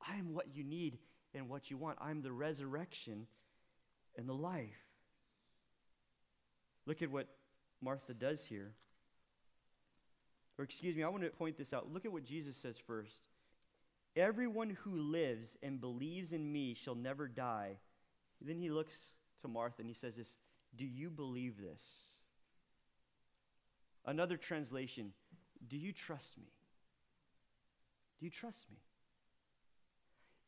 I 0.10 0.16
am 0.16 0.34
what 0.34 0.46
you 0.56 0.64
need 0.64 0.98
and 1.34 1.50
what 1.50 1.70
you 1.70 1.76
want. 1.76 1.98
I'm 2.00 2.22
the 2.22 2.32
resurrection 2.32 3.28
and 4.17 4.27
the 4.27 4.33
life. 4.33 4.83
Look 6.86 7.01
at 7.01 7.12
what 7.12 7.27
Martha 7.81 8.13
does 8.13 8.43
here. 8.43 8.74
Or, 10.57 10.63
excuse 10.63 10.95
me, 10.95 11.03
I 11.03 11.09
want 11.09 11.24
to 11.24 11.29
point 11.29 11.57
this 11.57 11.74
out. 11.74 11.91
Look 11.93 12.05
at 12.05 12.12
what 12.12 12.25
Jesus 12.25 12.57
says 12.57 12.77
first. 12.88 13.19
Everyone 14.15 14.75
who 14.81 14.97
lives 14.97 15.57
and 15.62 15.79
believes 15.79 16.31
in 16.31 16.51
me 16.51 16.74
shall 16.74 16.95
never 16.95 17.27
die. 17.27 17.77
Then 18.41 18.57
he 18.57 18.69
looks 18.69 18.95
to 19.41 19.47
Martha 19.47 19.75
and 19.79 19.88
he 19.88 19.93
says 19.93 20.15
this 20.15 20.36
Do 20.75 20.86
you 20.86 21.09
believe 21.09 21.55
this? 21.62 21.81
Another 24.05 24.38
translation 24.38 25.13
Do 25.67 25.77
you 25.77 25.91
trust 25.91 26.38
me? 26.38 26.47
Do 28.19 28.25
you 28.25 28.31
trust 28.31 28.65
me? 28.71 28.77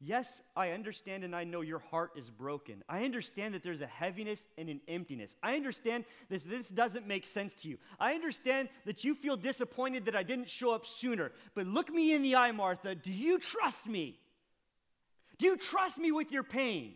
Yes, 0.01 0.41
I 0.55 0.69
understand 0.69 1.25
and 1.25 1.35
I 1.35 1.43
know 1.43 1.59
your 1.59 1.79
heart 1.79 2.11
is 2.15 2.29
broken. 2.29 2.83
I 2.87 3.03
understand 3.03 3.53
that 3.53 3.63
there's 3.63 3.81
a 3.81 3.87
heaviness 3.87 4.47
and 4.57 4.69
an 4.69 4.79
emptiness. 4.87 5.35
I 5.43 5.55
understand 5.55 6.05
that 6.29 6.49
this 6.49 6.69
doesn't 6.69 7.05
make 7.05 7.25
sense 7.25 7.53
to 7.55 7.67
you. 7.67 7.77
I 7.99 8.13
understand 8.13 8.69
that 8.85 9.03
you 9.03 9.13
feel 9.13 9.35
disappointed 9.35 10.05
that 10.05 10.15
I 10.15 10.23
didn't 10.23 10.49
show 10.49 10.71
up 10.71 10.85
sooner. 10.85 11.33
But 11.53 11.67
look 11.67 11.89
me 11.89 12.13
in 12.13 12.21
the 12.21 12.37
eye, 12.37 12.53
Martha. 12.53 12.95
Do 12.95 13.11
you 13.11 13.39
trust 13.39 13.85
me? 13.87 14.17
Do 15.37 15.47
you 15.47 15.57
trust 15.57 15.97
me 15.97 16.13
with 16.13 16.31
your 16.31 16.43
pain? 16.43 16.95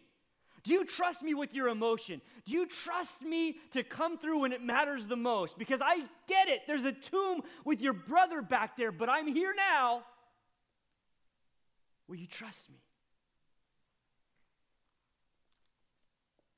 Do 0.64 0.72
you 0.72 0.86
trust 0.86 1.22
me 1.22 1.34
with 1.34 1.54
your 1.54 1.68
emotion? 1.68 2.22
Do 2.46 2.54
you 2.54 2.66
trust 2.68 3.22
me 3.22 3.58
to 3.72 3.84
come 3.84 4.18
through 4.18 4.42
when 4.42 4.54
it 4.54 4.64
matters 4.64 5.08
the 5.08 5.18
most? 5.18 5.58
Because 5.58 5.82
I 5.84 5.98
get 6.28 6.48
it. 6.48 6.62
There's 6.68 6.86
a 6.86 6.94
tomb 6.94 7.42
with 7.66 7.82
your 7.82 7.92
brother 7.92 8.42
back 8.42 8.78
there, 8.78 8.94
but 8.94 9.10
I'm 9.10 9.28
here 9.28 9.54
now. 9.54 10.04
Will 12.08 12.16
you 12.16 12.28
trust 12.28 12.70
me? 12.70 12.78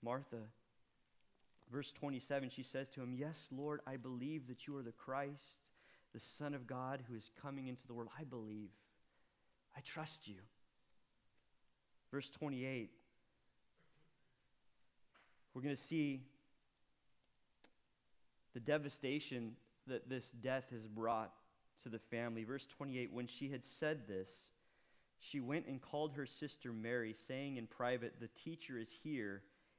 Martha, 0.05 0.37
verse 1.71 1.91
27, 1.91 2.51
she 2.51 2.61
says 2.61 2.87
to 2.89 3.01
him, 3.01 3.15
Yes, 3.17 3.47
Lord, 3.51 3.81
I 3.87 3.97
believe 3.97 4.47
that 4.47 4.67
you 4.67 4.77
are 4.77 4.83
the 4.83 4.91
Christ, 4.91 5.57
the 6.13 6.19
Son 6.19 6.53
of 6.53 6.67
God 6.67 7.01
who 7.09 7.15
is 7.15 7.31
coming 7.41 7.67
into 7.67 7.85
the 7.87 7.93
world. 7.93 8.09
I 8.17 8.23
believe. 8.23 8.69
I 9.75 9.81
trust 9.81 10.27
you. 10.27 10.35
Verse 12.11 12.29
28, 12.29 12.91
we're 15.53 15.61
going 15.63 15.75
to 15.75 15.81
see 15.81 16.21
the 18.53 18.59
devastation 18.59 19.55
that 19.87 20.07
this 20.07 20.29
death 20.41 20.65
has 20.71 20.87
brought 20.87 21.33
to 21.83 21.89
the 21.89 21.99
family. 21.99 22.43
Verse 22.43 22.67
28 22.77 23.11
When 23.11 23.27
she 23.27 23.49
had 23.49 23.65
said 23.65 24.07
this, 24.07 24.29
she 25.19 25.39
went 25.39 25.65
and 25.65 25.81
called 25.81 26.13
her 26.13 26.27
sister 26.27 26.71
Mary, 26.71 27.15
saying 27.27 27.57
in 27.57 27.65
private, 27.65 28.13
The 28.19 28.29
teacher 28.29 28.77
is 28.77 28.89
here 29.03 29.41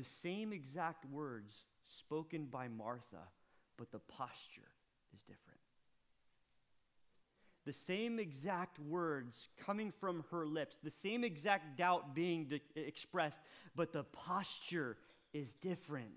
The 0.00 0.06
same 0.06 0.50
exact 0.54 1.04
words 1.12 1.64
spoken 1.84 2.46
by 2.46 2.68
Martha, 2.68 3.28
but 3.76 3.92
the 3.92 3.98
posture 3.98 4.72
is 5.14 5.20
different. 5.20 5.60
The 7.66 7.74
same 7.74 8.18
exact 8.18 8.78
words 8.78 9.48
coming 9.66 9.92
from 10.00 10.24
her 10.30 10.46
lips, 10.46 10.78
the 10.82 10.90
same 10.90 11.22
exact 11.22 11.76
doubt 11.76 12.14
being 12.14 12.46
de- 12.46 12.62
expressed, 12.74 13.40
but 13.76 13.92
the 13.92 14.04
posture 14.04 14.96
is 15.34 15.52
different. 15.56 16.08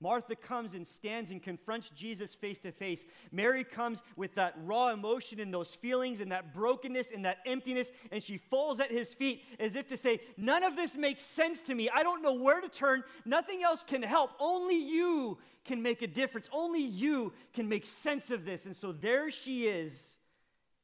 Martha 0.00 0.34
comes 0.34 0.74
and 0.74 0.86
stands 0.86 1.30
and 1.30 1.42
confronts 1.42 1.90
Jesus 1.90 2.34
face 2.34 2.58
to 2.60 2.72
face. 2.72 3.04
Mary 3.30 3.64
comes 3.64 4.02
with 4.16 4.34
that 4.34 4.54
raw 4.64 4.88
emotion 4.88 5.40
and 5.40 5.52
those 5.52 5.74
feelings 5.74 6.20
and 6.20 6.32
that 6.32 6.54
brokenness 6.54 7.10
and 7.10 7.24
that 7.26 7.38
emptiness, 7.44 7.92
and 8.10 8.22
she 8.22 8.38
falls 8.38 8.80
at 8.80 8.90
his 8.90 9.12
feet 9.12 9.42
as 9.58 9.76
if 9.76 9.88
to 9.88 9.96
say, 9.96 10.20
None 10.38 10.62
of 10.64 10.74
this 10.74 10.96
makes 10.96 11.22
sense 11.22 11.60
to 11.62 11.74
me. 11.74 11.90
I 11.90 12.02
don't 12.02 12.22
know 12.22 12.34
where 12.34 12.60
to 12.60 12.68
turn. 12.68 13.04
Nothing 13.26 13.62
else 13.62 13.84
can 13.86 14.02
help. 14.02 14.30
Only 14.40 14.76
you 14.76 15.38
can 15.64 15.82
make 15.82 16.00
a 16.00 16.06
difference. 16.06 16.48
Only 16.50 16.82
you 16.82 17.34
can 17.52 17.68
make 17.68 17.84
sense 17.84 18.30
of 18.30 18.44
this. 18.44 18.64
And 18.64 18.74
so 18.74 18.92
there 18.92 19.30
she 19.30 19.66
is 19.66 20.16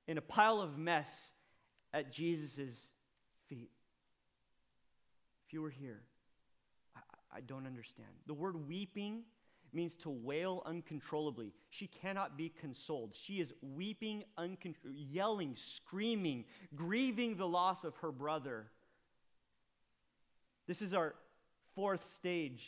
in 0.07 0.19
a 0.19 0.23
pile 0.23 0.61
of 0.61 0.77
mess 0.77 1.31
at 1.95 2.13
Jesus' 2.13 2.91
feet. 3.49 3.71
If 5.47 5.55
you 5.55 5.63
were 5.63 5.71
here, 5.71 6.03
I 7.37 7.41
don't 7.41 7.67
understand. 7.67 8.09
The 8.27 8.35
word 8.35 8.67
weeping 8.67 9.25
means 9.73 9.95
to 9.97 10.09
wail 10.09 10.63
uncontrollably. 10.65 11.53
She 11.69 11.87
cannot 11.87 12.39
be 12.39 12.49
consoled. 12.49 13.15
She 13.15 13.41
is 13.41 13.53
weeping, 13.61 14.25
yelling, 14.91 15.55
screaming, 15.55 16.47
grieving 16.75 17.37
the 17.37 17.47
loss 17.47 17.85
of 17.85 17.95
her 17.97 18.11
brother. 18.11 18.69
This 20.67 20.81
is 20.81 20.95
our 20.95 21.15
fourth 21.75 22.11
stage 22.17 22.65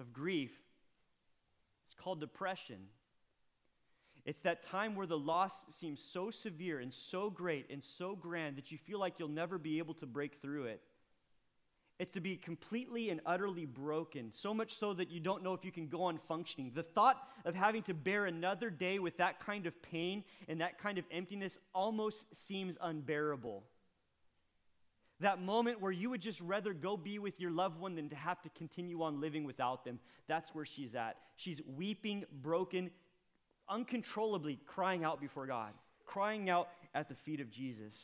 of 0.00 0.12
grief. 0.12 0.50
It's 1.86 1.94
called 1.94 2.18
depression. 2.18 2.88
It's 4.24 4.40
that 4.40 4.64
time 4.64 4.96
where 4.96 5.06
the 5.06 5.18
loss 5.18 5.52
seems 5.78 6.02
so 6.02 6.32
severe 6.32 6.80
and 6.80 6.92
so 6.92 7.30
great 7.30 7.66
and 7.70 7.82
so 7.82 8.16
grand 8.16 8.56
that 8.56 8.72
you 8.72 8.78
feel 8.78 8.98
like 8.98 9.20
you'll 9.20 9.28
never 9.28 9.58
be 9.58 9.78
able 9.78 9.94
to 9.94 10.06
break 10.06 10.40
through 10.42 10.64
it. 10.64 10.82
It's 11.98 12.12
to 12.12 12.20
be 12.20 12.36
completely 12.36 13.10
and 13.10 13.20
utterly 13.26 13.64
broken, 13.64 14.30
so 14.32 14.52
much 14.52 14.76
so 14.76 14.92
that 14.94 15.10
you 15.10 15.20
don't 15.20 15.42
know 15.42 15.54
if 15.54 15.64
you 15.64 15.70
can 15.70 15.88
go 15.88 16.04
on 16.04 16.18
functioning. 16.26 16.72
The 16.74 16.82
thought 16.82 17.22
of 17.44 17.54
having 17.54 17.82
to 17.84 17.94
bear 17.94 18.24
another 18.26 18.70
day 18.70 18.98
with 18.98 19.18
that 19.18 19.44
kind 19.44 19.66
of 19.66 19.82
pain 19.82 20.24
and 20.48 20.60
that 20.60 20.78
kind 20.78 20.98
of 20.98 21.04
emptiness 21.12 21.58
almost 21.74 22.26
seems 22.34 22.76
unbearable. 22.80 23.62
That 25.20 25.40
moment 25.40 25.80
where 25.80 25.92
you 25.92 26.10
would 26.10 26.20
just 26.20 26.40
rather 26.40 26.72
go 26.74 26.96
be 26.96 27.20
with 27.20 27.38
your 27.38 27.52
loved 27.52 27.78
one 27.78 27.94
than 27.94 28.08
to 28.08 28.16
have 28.16 28.42
to 28.42 28.48
continue 28.48 29.02
on 29.02 29.20
living 29.20 29.44
without 29.44 29.84
them. 29.84 30.00
That's 30.26 30.52
where 30.52 30.64
she's 30.64 30.96
at. 30.96 31.16
She's 31.36 31.60
weeping, 31.76 32.24
broken, 32.42 32.90
uncontrollably 33.68 34.58
crying 34.66 35.04
out 35.04 35.20
before 35.20 35.46
God, 35.46 35.72
crying 36.06 36.50
out 36.50 36.70
at 36.94 37.08
the 37.08 37.14
feet 37.14 37.40
of 37.40 37.50
Jesus. 37.50 37.96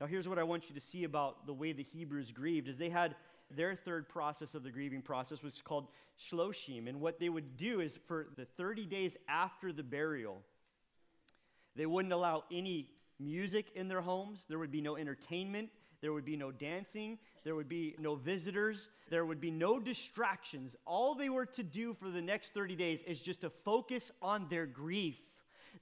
Now, 0.00 0.06
here's 0.06 0.28
what 0.28 0.38
I 0.38 0.44
want 0.44 0.68
you 0.68 0.74
to 0.74 0.80
see 0.80 1.04
about 1.04 1.46
the 1.46 1.52
way 1.52 1.72
the 1.72 1.82
Hebrews 1.82 2.30
grieved: 2.30 2.68
is 2.68 2.76
they 2.76 2.88
had 2.88 3.16
their 3.50 3.74
third 3.74 4.08
process 4.08 4.54
of 4.54 4.62
the 4.62 4.70
grieving 4.70 5.02
process, 5.02 5.42
which 5.42 5.54
is 5.54 5.62
called 5.62 5.88
shloshim. 6.30 6.88
And 6.88 7.00
what 7.00 7.18
they 7.18 7.28
would 7.28 7.56
do 7.56 7.80
is 7.80 7.98
for 8.06 8.28
the 8.36 8.44
30 8.56 8.86
days 8.86 9.16
after 9.28 9.72
the 9.72 9.82
burial, 9.82 10.42
they 11.74 11.86
wouldn't 11.86 12.12
allow 12.12 12.44
any 12.52 12.90
music 13.18 13.66
in 13.74 13.88
their 13.88 14.00
homes. 14.00 14.44
There 14.48 14.58
would 14.58 14.70
be 14.70 14.80
no 14.80 14.96
entertainment. 14.96 15.70
There 16.00 16.12
would 16.12 16.24
be 16.24 16.36
no 16.36 16.52
dancing. 16.52 17.18
There 17.42 17.54
would 17.54 17.68
be 17.68 17.96
no 17.98 18.14
visitors. 18.14 18.88
There 19.10 19.26
would 19.26 19.40
be 19.40 19.50
no 19.50 19.80
distractions. 19.80 20.76
All 20.84 21.14
they 21.14 21.28
were 21.28 21.46
to 21.46 21.62
do 21.62 21.94
for 21.94 22.10
the 22.10 22.22
next 22.22 22.54
30 22.54 22.76
days 22.76 23.02
is 23.02 23.20
just 23.20 23.40
to 23.40 23.50
focus 23.50 24.12
on 24.22 24.46
their 24.48 24.66
grief. 24.66 25.16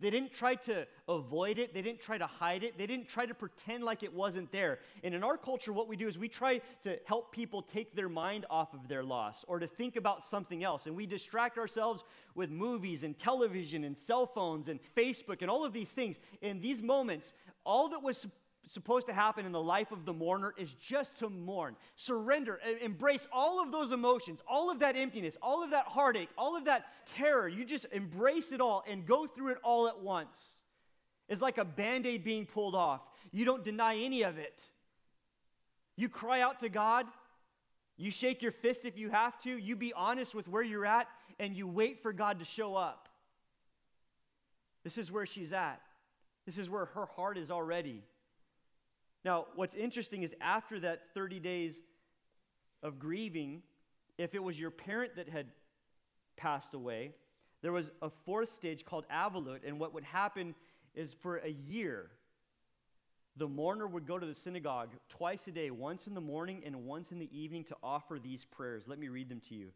They 0.00 0.10
didn't 0.10 0.32
try 0.32 0.54
to 0.56 0.86
avoid 1.08 1.58
it. 1.58 1.74
They 1.74 1.82
didn't 1.82 2.00
try 2.00 2.18
to 2.18 2.26
hide 2.26 2.64
it. 2.64 2.76
They 2.78 2.86
didn't 2.86 3.08
try 3.08 3.26
to 3.26 3.34
pretend 3.34 3.84
like 3.84 4.02
it 4.02 4.12
wasn't 4.12 4.50
there. 4.52 4.78
And 5.02 5.14
in 5.14 5.24
our 5.24 5.36
culture, 5.36 5.72
what 5.72 5.88
we 5.88 5.96
do 5.96 6.08
is 6.08 6.18
we 6.18 6.28
try 6.28 6.60
to 6.82 6.98
help 7.04 7.32
people 7.32 7.62
take 7.62 7.94
their 7.94 8.08
mind 8.08 8.46
off 8.50 8.74
of 8.74 8.88
their 8.88 9.04
loss 9.04 9.44
or 9.48 9.58
to 9.58 9.66
think 9.66 9.96
about 9.96 10.24
something 10.24 10.64
else. 10.64 10.86
And 10.86 10.96
we 10.96 11.06
distract 11.06 11.58
ourselves 11.58 12.04
with 12.34 12.50
movies 12.50 13.02
and 13.02 13.16
television 13.16 13.84
and 13.84 13.96
cell 13.96 14.26
phones 14.26 14.68
and 14.68 14.80
Facebook 14.96 15.42
and 15.42 15.50
all 15.50 15.64
of 15.64 15.72
these 15.72 15.90
things. 15.90 16.16
In 16.42 16.60
these 16.60 16.82
moments, 16.82 17.32
all 17.64 17.88
that 17.90 18.02
was 18.02 18.26
supposed 18.66 19.06
to 19.06 19.12
happen 19.12 19.46
in 19.46 19.52
the 19.52 19.62
life 19.62 19.92
of 19.92 20.04
the 20.04 20.12
mourner 20.12 20.52
is 20.58 20.72
just 20.74 21.16
to 21.18 21.30
mourn, 21.30 21.76
surrender, 21.94 22.60
embrace 22.82 23.26
all 23.32 23.62
of 23.62 23.70
those 23.70 23.92
emotions, 23.92 24.40
all 24.48 24.70
of 24.70 24.80
that 24.80 24.96
emptiness, 24.96 25.36
all 25.40 25.62
of 25.62 25.70
that 25.70 25.86
heartache, 25.86 26.28
all 26.36 26.56
of 26.56 26.64
that 26.64 26.86
terror. 27.06 27.48
You 27.48 27.64
just 27.64 27.86
embrace 27.92 28.52
it 28.52 28.60
all 28.60 28.84
and 28.88 29.06
go 29.06 29.26
through 29.26 29.52
it 29.52 29.58
all 29.62 29.86
at 29.88 30.00
once. 30.00 30.38
It's 31.28 31.40
like 31.40 31.58
a 31.58 31.64
band 31.64 32.06
aid 32.06 32.24
being 32.24 32.46
pulled 32.46 32.74
off. 32.74 33.00
You 33.32 33.44
don't 33.44 33.64
deny 33.64 33.96
any 33.96 34.22
of 34.22 34.38
it. 34.38 34.60
You 35.96 36.08
cry 36.08 36.40
out 36.40 36.60
to 36.60 36.68
God. 36.68 37.06
You 37.96 38.10
shake 38.10 38.42
your 38.42 38.52
fist 38.52 38.84
if 38.84 38.98
you 38.98 39.10
have 39.10 39.40
to. 39.42 39.56
You 39.56 39.76
be 39.76 39.92
honest 39.94 40.34
with 40.34 40.48
where 40.48 40.62
you're 40.62 40.86
at, 40.86 41.08
and 41.38 41.56
you 41.56 41.66
wait 41.66 42.02
for 42.02 42.12
God 42.12 42.40
to 42.40 42.44
show 42.44 42.76
up. 42.76 43.08
This 44.84 44.98
is 44.98 45.10
where 45.10 45.26
she's 45.26 45.52
at. 45.52 45.80
This 46.44 46.58
is 46.58 46.70
where 46.70 46.84
her 46.86 47.06
heart 47.06 47.38
is 47.38 47.50
already. 47.50 48.02
Now, 49.26 49.46
what's 49.56 49.74
interesting 49.74 50.22
is 50.22 50.36
after 50.40 50.78
that 50.78 51.12
30 51.12 51.40
days 51.40 51.82
of 52.84 53.00
grieving, 53.00 53.60
if 54.18 54.36
it 54.36 54.42
was 54.42 54.56
your 54.56 54.70
parent 54.70 55.16
that 55.16 55.28
had 55.28 55.48
passed 56.36 56.74
away, 56.74 57.10
there 57.60 57.72
was 57.72 57.90
a 58.02 58.08
fourth 58.08 58.52
stage 58.52 58.84
called 58.84 59.04
Avalut, 59.12 59.66
and 59.66 59.80
what 59.80 59.92
would 59.94 60.04
happen 60.04 60.54
is 60.94 61.12
for 61.12 61.38
a 61.38 61.48
year, 61.48 62.12
the 63.36 63.48
mourner 63.48 63.88
would 63.88 64.06
go 64.06 64.16
to 64.16 64.26
the 64.26 64.34
synagogue 64.34 64.90
twice 65.08 65.48
a 65.48 65.50
day, 65.50 65.72
once 65.72 66.06
in 66.06 66.14
the 66.14 66.20
morning 66.20 66.62
and 66.64 66.84
once 66.84 67.10
in 67.10 67.18
the 67.18 67.28
evening, 67.36 67.64
to 67.64 67.76
offer 67.82 68.20
these 68.22 68.44
prayers. 68.44 68.84
Let 68.86 69.00
me 69.00 69.08
read 69.08 69.28
them 69.28 69.40
to 69.48 69.56
you. 69.56 69.72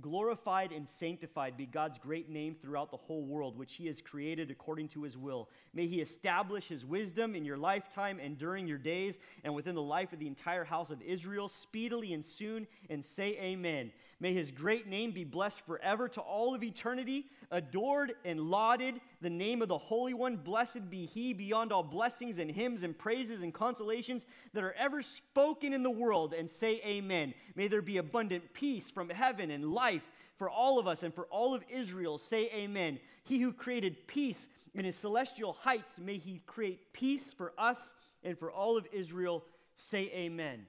Glorified 0.00 0.72
and 0.72 0.88
sanctified 0.88 1.56
be 1.56 1.66
God's 1.66 1.98
great 1.98 2.28
name 2.28 2.54
throughout 2.54 2.90
the 2.90 2.96
whole 2.96 3.24
world, 3.24 3.56
which 3.56 3.74
He 3.74 3.86
has 3.86 4.00
created 4.00 4.50
according 4.50 4.88
to 4.88 5.02
His 5.02 5.16
will. 5.16 5.48
May 5.74 5.86
He 5.86 6.00
establish 6.00 6.68
His 6.68 6.84
wisdom 6.84 7.34
in 7.34 7.44
your 7.44 7.56
lifetime 7.56 8.20
and 8.22 8.38
during 8.38 8.66
your 8.66 8.78
days, 8.78 9.18
and 9.44 9.54
within 9.54 9.74
the 9.74 9.82
life 9.82 10.12
of 10.12 10.18
the 10.18 10.26
entire 10.26 10.64
house 10.64 10.90
of 10.90 11.02
Israel, 11.02 11.48
speedily 11.48 12.12
and 12.12 12.24
soon, 12.24 12.66
and 12.90 13.04
say 13.04 13.38
Amen. 13.40 13.90
May 14.20 14.34
his 14.34 14.50
great 14.50 14.88
name 14.88 15.12
be 15.12 15.22
blessed 15.22 15.60
forever 15.60 16.08
to 16.08 16.20
all 16.20 16.54
of 16.54 16.64
eternity, 16.64 17.26
adored 17.52 18.14
and 18.24 18.40
lauded. 18.40 19.00
The 19.20 19.30
name 19.30 19.62
of 19.62 19.68
the 19.68 19.78
Holy 19.78 20.14
One, 20.14 20.36
blessed 20.36 20.88
be 20.90 21.06
he 21.06 21.32
beyond 21.32 21.72
all 21.72 21.82
blessings 21.82 22.38
and 22.38 22.50
hymns 22.50 22.84
and 22.84 22.96
praises 22.96 23.42
and 23.42 23.52
consolations 23.52 24.26
that 24.52 24.62
are 24.62 24.74
ever 24.74 25.02
spoken 25.02 25.72
in 25.72 25.82
the 25.82 25.90
world, 25.90 26.34
and 26.34 26.48
say 26.48 26.80
amen. 26.84 27.34
May 27.56 27.66
there 27.66 27.82
be 27.82 27.96
abundant 27.96 28.52
peace 28.52 28.90
from 28.90 29.10
heaven 29.10 29.50
and 29.50 29.72
life 29.72 30.02
for 30.36 30.48
all 30.48 30.78
of 30.78 30.86
us 30.86 31.02
and 31.02 31.12
for 31.12 31.24
all 31.26 31.52
of 31.52 31.64
Israel. 31.68 32.16
Say 32.16 32.48
amen. 32.54 33.00
He 33.24 33.40
who 33.40 33.52
created 33.52 34.06
peace 34.06 34.46
in 34.74 34.84
his 34.84 34.94
celestial 34.94 35.52
heights, 35.52 35.98
may 35.98 36.18
he 36.18 36.40
create 36.46 36.92
peace 36.92 37.32
for 37.32 37.52
us 37.58 37.94
and 38.22 38.38
for 38.38 38.52
all 38.52 38.76
of 38.76 38.86
Israel. 38.92 39.44
Say 39.74 40.10
amen. 40.14 40.66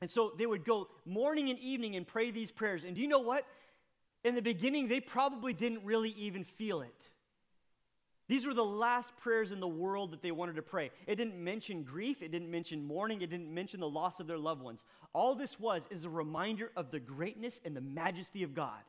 And 0.00 0.10
so 0.10 0.32
they 0.36 0.46
would 0.46 0.64
go 0.64 0.88
morning 1.06 1.50
and 1.50 1.58
evening 1.60 1.94
and 1.94 2.06
pray 2.06 2.32
these 2.32 2.50
prayers. 2.50 2.84
And 2.84 2.96
do 2.96 3.00
you 3.00 3.08
know 3.08 3.20
what? 3.20 3.46
In 4.24 4.34
the 4.34 4.42
beginning, 4.42 4.88
they 4.88 5.00
probably 5.00 5.52
didn't 5.52 5.84
really 5.84 6.10
even 6.10 6.44
feel 6.44 6.82
it. 6.82 7.10
These 8.28 8.46
were 8.46 8.54
the 8.54 8.64
last 8.64 9.16
prayers 9.16 9.52
in 9.52 9.60
the 9.60 9.66
world 9.66 10.10
that 10.10 10.20
they 10.20 10.30
wanted 10.30 10.56
to 10.56 10.62
pray. 10.62 10.90
It 11.06 11.16
didn't 11.16 11.42
mention 11.42 11.82
grief, 11.82 12.22
it 12.22 12.30
didn't 12.30 12.50
mention 12.50 12.86
mourning, 12.86 13.22
it 13.22 13.30
didn't 13.30 13.52
mention 13.52 13.80
the 13.80 13.88
loss 13.88 14.20
of 14.20 14.26
their 14.26 14.38
loved 14.38 14.62
ones. 14.62 14.84
All 15.14 15.34
this 15.34 15.58
was 15.58 15.88
is 15.90 16.04
a 16.04 16.10
reminder 16.10 16.70
of 16.76 16.90
the 16.90 17.00
greatness 17.00 17.58
and 17.64 17.74
the 17.74 17.80
majesty 17.80 18.42
of 18.42 18.54
God. 18.54 18.80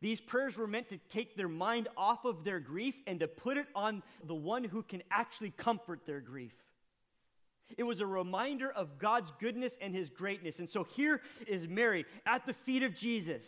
These 0.00 0.20
prayers 0.20 0.56
were 0.56 0.66
meant 0.66 0.88
to 0.90 0.98
take 1.10 1.36
their 1.36 1.48
mind 1.48 1.88
off 1.96 2.24
of 2.24 2.42
their 2.42 2.58
grief 2.58 2.94
and 3.06 3.20
to 3.20 3.28
put 3.28 3.58
it 3.58 3.66
on 3.74 4.02
the 4.24 4.34
one 4.34 4.64
who 4.64 4.82
can 4.82 5.02
actually 5.10 5.50
comfort 5.50 6.06
their 6.06 6.20
grief. 6.20 6.54
It 7.76 7.82
was 7.82 8.00
a 8.00 8.06
reminder 8.06 8.70
of 8.70 8.98
God's 8.98 9.32
goodness 9.38 9.76
and 9.80 9.94
his 9.94 10.08
greatness. 10.08 10.58
And 10.58 10.68
so 10.68 10.84
here 10.84 11.20
is 11.46 11.68
Mary 11.68 12.06
at 12.24 12.46
the 12.46 12.54
feet 12.54 12.82
of 12.82 12.94
Jesus. 12.94 13.44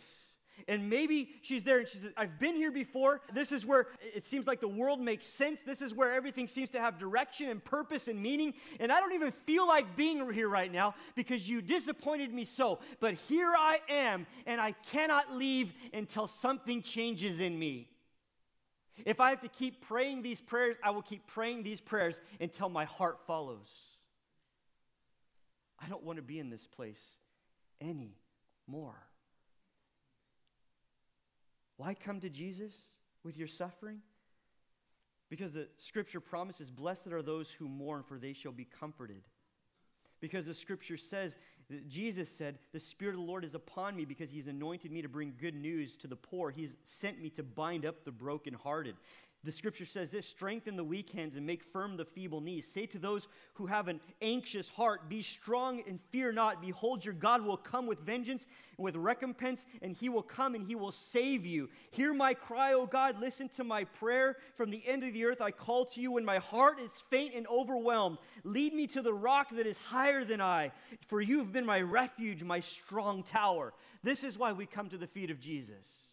And 0.67 0.89
maybe 0.89 1.29
she's 1.41 1.63
there 1.63 1.79
and 1.79 1.87
she 1.87 1.97
says, 1.97 2.11
I've 2.15 2.39
been 2.39 2.55
here 2.55 2.71
before. 2.71 3.21
This 3.33 3.51
is 3.51 3.65
where 3.65 3.87
it 4.01 4.25
seems 4.25 4.47
like 4.47 4.61
the 4.61 4.67
world 4.67 4.99
makes 4.99 5.25
sense. 5.25 5.61
This 5.61 5.81
is 5.81 5.93
where 5.93 6.13
everything 6.13 6.47
seems 6.47 6.69
to 6.71 6.79
have 6.79 6.97
direction 6.97 7.49
and 7.49 7.63
purpose 7.63 8.07
and 8.07 8.21
meaning. 8.21 8.53
And 8.79 8.91
I 8.91 8.99
don't 8.99 9.13
even 9.13 9.31
feel 9.45 9.67
like 9.67 9.95
being 9.95 10.31
here 10.31 10.47
right 10.47 10.71
now 10.71 10.95
because 11.15 11.47
you 11.47 11.61
disappointed 11.61 12.33
me 12.33 12.45
so. 12.45 12.79
But 12.99 13.15
here 13.27 13.53
I 13.57 13.79
am, 13.89 14.25
and 14.45 14.61
I 14.61 14.73
cannot 14.91 15.33
leave 15.33 15.73
until 15.93 16.27
something 16.27 16.81
changes 16.81 17.39
in 17.39 17.57
me. 17.57 17.89
If 19.05 19.19
I 19.19 19.31
have 19.31 19.41
to 19.41 19.49
keep 19.49 19.81
praying 19.81 20.21
these 20.21 20.39
prayers, 20.39 20.75
I 20.83 20.91
will 20.91 21.01
keep 21.01 21.25
praying 21.27 21.63
these 21.63 21.81
prayers 21.81 22.21
until 22.39 22.69
my 22.69 22.85
heart 22.85 23.19
follows. 23.25 23.69
I 25.83 25.89
don't 25.89 26.03
want 26.03 26.17
to 26.17 26.23
be 26.23 26.39
in 26.39 26.49
this 26.49 26.67
place 26.67 27.01
anymore. 27.81 28.95
Why 31.83 31.93
come 31.93 32.21
to 32.21 32.29
Jesus 32.29 32.79
with 33.25 33.35
your 33.35 33.49
suffering? 33.49 33.99
Because 35.29 35.51
the 35.51 35.67
scripture 35.75 36.21
promises, 36.21 36.71
Blessed 36.71 37.07
are 37.07 37.21
those 37.21 37.51
who 37.51 37.67
mourn, 37.67 38.03
for 38.03 38.17
they 38.17 38.31
shall 38.31 38.53
be 38.53 38.63
comforted. 38.63 39.23
Because 40.21 40.45
the 40.45 40.53
scripture 40.53 40.95
says, 40.95 41.35
Jesus 41.89 42.29
said, 42.29 42.57
The 42.71 42.79
Spirit 42.79 43.15
of 43.15 43.19
the 43.19 43.25
Lord 43.25 43.43
is 43.43 43.53
upon 43.53 43.97
me 43.97 44.05
because 44.05 44.31
He's 44.31 44.47
anointed 44.47 44.93
me 44.93 45.01
to 45.01 45.09
bring 45.09 45.33
good 45.37 45.55
news 45.55 45.97
to 45.97 46.07
the 46.07 46.15
poor. 46.15 46.51
He's 46.51 46.73
sent 46.85 47.21
me 47.21 47.29
to 47.31 47.43
bind 47.43 47.85
up 47.85 48.05
the 48.05 48.11
brokenhearted. 48.13 48.95
The 49.45 49.51
scripture 49.51 49.85
says 49.85 50.09
this 50.09 50.25
strengthen 50.25 50.77
the 50.77 50.83
weak 50.85 51.11
hands 51.11 51.35
and 51.35 51.45
make 51.45 51.63
firm 51.63 51.97
the 51.97 52.05
feeble 52.05 52.39
knees. 52.39 52.65
Say 52.65 52.85
to 52.87 52.99
those 52.99 53.27
who 53.55 53.65
have 53.65 53.89
an 53.89 53.99
anxious 54.21 54.69
heart, 54.69 55.09
Be 55.09 55.21
strong 55.21 55.83
and 55.85 55.99
fear 56.11 56.31
not. 56.31 56.61
Behold, 56.61 57.03
your 57.03 57.13
God 57.13 57.41
will 57.41 57.57
come 57.57 57.85
with 57.85 57.99
vengeance 57.99 58.45
and 58.77 58.85
with 58.85 58.95
recompense, 58.95 59.65
and 59.81 59.97
he 59.97 60.07
will 60.07 60.23
come 60.23 60.55
and 60.55 60.65
he 60.65 60.75
will 60.75 60.93
save 60.93 61.45
you. 61.45 61.69
Hear 61.91 62.13
my 62.13 62.33
cry, 62.33 62.73
O 62.73 62.85
God. 62.85 63.19
Listen 63.19 63.49
to 63.49 63.65
my 63.65 63.83
prayer. 63.83 64.37
From 64.55 64.71
the 64.71 64.81
end 64.87 65.03
of 65.03 65.11
the 65.11 65.25
earth 65.25 65.41
I 65.41 65.51
call 65.51 65.85
to 65.87 65.99
you 65.99 66.13
when 66.13 66.23
my 66.23 66.37
heart 66.37 66.79
is 66.79 67.03
faint 67.09 67.35
and 67.35 67.45
overwhelmed. 67.47 68.19
Lead 68.45 68.73
me 68.73 68.87
to 68.87 69.01
the 69.01 69.13
rock 69.13 69.49
that 69.51 69.67
is 69.67 69.77
higher 69.77 70.23
than 70.23 70.39
I, 70.39 70.71
for 71.07 71.19
you 71.19 71.39
have 71.39 71.51
been 71.51 71.65
my 71.65 71.81
refuge, 71.81 72.43
my 72.43 72.61
strong 72.61 73.23
tower. 73.23 73.73
This 74.03 74.23
is 74.23 74.37
why 74.37 74.53
we 74.53 74.65
come 74.65 74.87
to 74.89 74.97
the 74.97 75.07
feet 75.07 75.31
of 75.31 75.41
Jesus. 75.41 76.12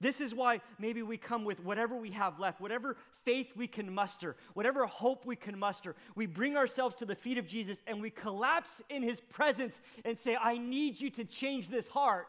This 0.00 0.20
is 0.20 0.32
why 0.32 0.60
maybe 0.78 1.02
we 1.02 1.16
come 1.16 1.44
with 1.44 1.58
whatever 1.60 1.96
we 1.96 2.12
have 2.12 2.38
left, 2.38 2.60
whatever 2.60 2.96
faith 3.24 3.48
we 3.56 3.66
can 3.66 3.92
muster, 3.92 4.36
whatever 4.54 4.86
hope 4.86 5.26
we 5.26 5.34
can 5.34 5.58
muster. 5.58 5.96
We 6.14 6.26
bring 6.26 6.56
ourselves 6.56 6.94
to 6.96 7.04
the 7.04 7.16
feet 7.16 7.36
of 7.36 7.46
Jesus 7.48 7.82
and 7.86 8.00
we 8.00 8.10
collapse 8.10 8.80
in 8.88 9.02
his 9.02 9.20
presence 9.20 9.80
and 10.04 10.16
say, 10.16 10.36
I 10.40 10.56
need 10.56 11.00
you 11.00 11.10
to 11.10 11.24
change 11.24 11.68
this 11.68 11.88
heart. 11.88 12.26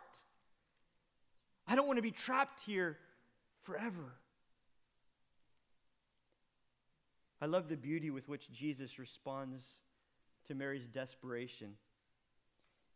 I 1.68 1.76
don't 1.76 1.86
want 1.86 1.98
to 1.98 2.04
be 2.04 2.12
trapped 2.12 2.62
here 2.62 2.98
forever. 3.62 4.16
I 7.40 7.46
love 7.46 7.70
the 7.70 7.78
beauty 7.78 8.10
with 8.10 8.28
which 8.28 8.52
Jesus 8.52 8.98
responds 8.98 9.66
to 10.48 10.56
Mary's 10.56 10.86
desperation. 10.86 11.76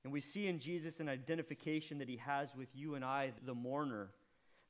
And 0.03 0.11
we 0.11 0.19
see 0.19 0.47
in 0.47 0.59
Jesus 0.59 0.99
an 0.99 1.07
identification 1.07 1.99
that 1.99 2.09
he 2.09 2.17
has 2.17 2.55
with 2.55 2.69
you 2.73 2.95
and 2.95 3.05
I, 3.05 3.33
the 3.45 3.53
mourner. 3.53 4.09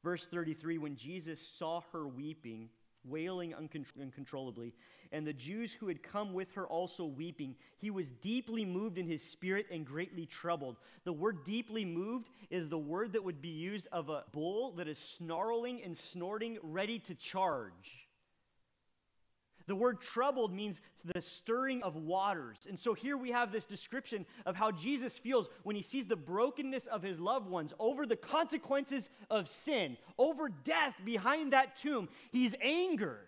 Verse 0.03 0.25
33 0.27 0.77
When 0.77 0.95
Jesus 0.95 1.39
saw 1.39 1.81
her 1.91 2.07
weeping, 2.07 2.69
wailing 3.05 3.53
uncontrollably, 3.55 4.73
and 5.11 5.27
the 5.27 5.33
Jews 5.33 5.73
who 5.73 5.87
had 5.87 6.01
come 6.01 6.33
with 6.33 6.51
her 6.53 6.65
also 6.65 7.05
weeping, 7.05 7.55
he 7.77 7.91
was 7.91 8.09
deeply 8.09 8.65
moved 8.65 8.97
in 8.97 9.07
his 9.07 9.23
spirit 9.23 9.67
and 9.71 9.85
greatly 9.85 10.25
troubled. 10.25 10.77
The 11.03 11.13
word 11.13 11.43
deeply 11.45 11.85
moved 11.85 12.29
is 12.49 12.67
the 12.67 12.77
word 12.77 13.13
that 13.13 13.23
would 13.23 13.41
be 13.41 13.49
used 13.49 13.87
of 13.91 14.09
a 14.09 14.23
bull 14.31 14.71
that 14.73 14.87
is 14.87 14.97
snarling 14.97 15.83
and 15.83 15.95
snorting, 15.95 16.57
ready 16.63 16.99
to 16.99 17.15
charge. 17.15 18.02
The 19.65 19.75
word 19.75 20.01
troubled 20.01 20.53
means 20.53 20.81
the 21.05 21.21
stirring 21.21 21.83
of 21.83 21.95
waters. 21.95 22.67
And 22.67 22.77
so 22.77 22.93
here 22.93 23.15
we 23.17 23.31
have 23.31 23.51
this 23.51 23.65
description 23.65 24.25
of 24.45 24.55
how 24.55 24.71
Jesus 24.71 25.17
feels 25.17 25.49
when 25.63 25.75
he 25.75 25.81
sees 25.81 26.07
the 26.07 26.15
brokenness 26.15 26.87
of 26.87 27.01
his 27.01 27.19
loved 27.19 27.49
ones 27.49 27.73
over 27.79 28.05
the 28.05 28.15
consequences 28.15 29.09
of 29.29 29.47
sin, 29.47 29.97
over 30.17 30.49
death 30.49 30.95
behind 31.05 31.53
that 31.53 31.77
tomb. 31.77 32.09
He's 32.31 32.55
angered. 32.61 33.27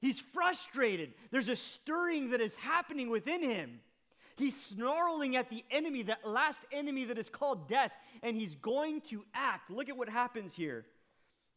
He's 0.00 0.20
frustrated. 0.20 1.14
There's 1.30 1.48
a 1.48 1.56
stirring 1.56 2.30
that 2.30 2.40
is 2.40 2.54
happening 2.56 3.10
within 3.10 3.42
him. 3.42 3.80
He's 4.36 4.56
snarling 4.56 5.34
at 5.34 5.50
the 5.50 5.64
enemy, 5.70 6.04
that 6.04 6.24
last 6.24 6.60
enemy 6.70 7.06
that 7.06 7.18
is 7.18 7.28
called 7.28 7.68
death, 7.68 7.90
and 8.22 8.36
he's 8.36 8.54
going 8.54 9.00
to 9.02 9.24
act. 9.34 9.68
Look 9.68 9.88
at 9.88 9.96
what 9.96 10.08
happens 10.08 10.54
here. 10.54 10.86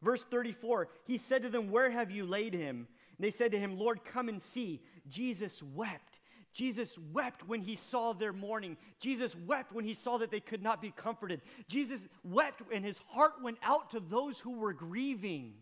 Verse 0.02 0.24
34 0.24 0.88
He 1.04 1.18
said 1.18 1.42
to 1.42 1.48
them, 1.48 1.70
Where 1.70 1.90
have 1.90 2.10
you 2.10 2.26
laid 2.26 2.54
him? 2.54 2.88
They 3.22 3.30
said 3.30 3.52
to 3.52 3.58
him, 3.58 3.78
Lord, 3.78 4.04
come 4.04 4.28
and 4.28 4.42
see. 4.42 4.82
Jesus 5.08 5.62
wept. 5.62 6.18
Jesus 6.52 6.98
wept 7.12 7.46
when 7.46 7.60
he 7.60 7.76
saw 7.76 8.12
their 8.12 8.32
mourning. 8.32 8.76
Jesus 8.98 9.36
wept 9.46 9.72
when 9.72 9.84
he 9.84 9.94
saw 9.94 10.18
that 10.18 10.32
they 10.32 10.40
could 10.40 10.60
not 10.60 10.82
be 10.82 10.90
comforted. 10.90 11.40
Jesus 11.68 12.08
wept 12.24 12.62
and 12.74 12.84
his 12.84 12.98
heart 13.06 13.34
went 13.40 13.58
out 13.62 13.92
to 13.92 14.00
those 14.00 14.40
who 14.40 14.58
were 14.58 14.72
grieving. 14.72 15.54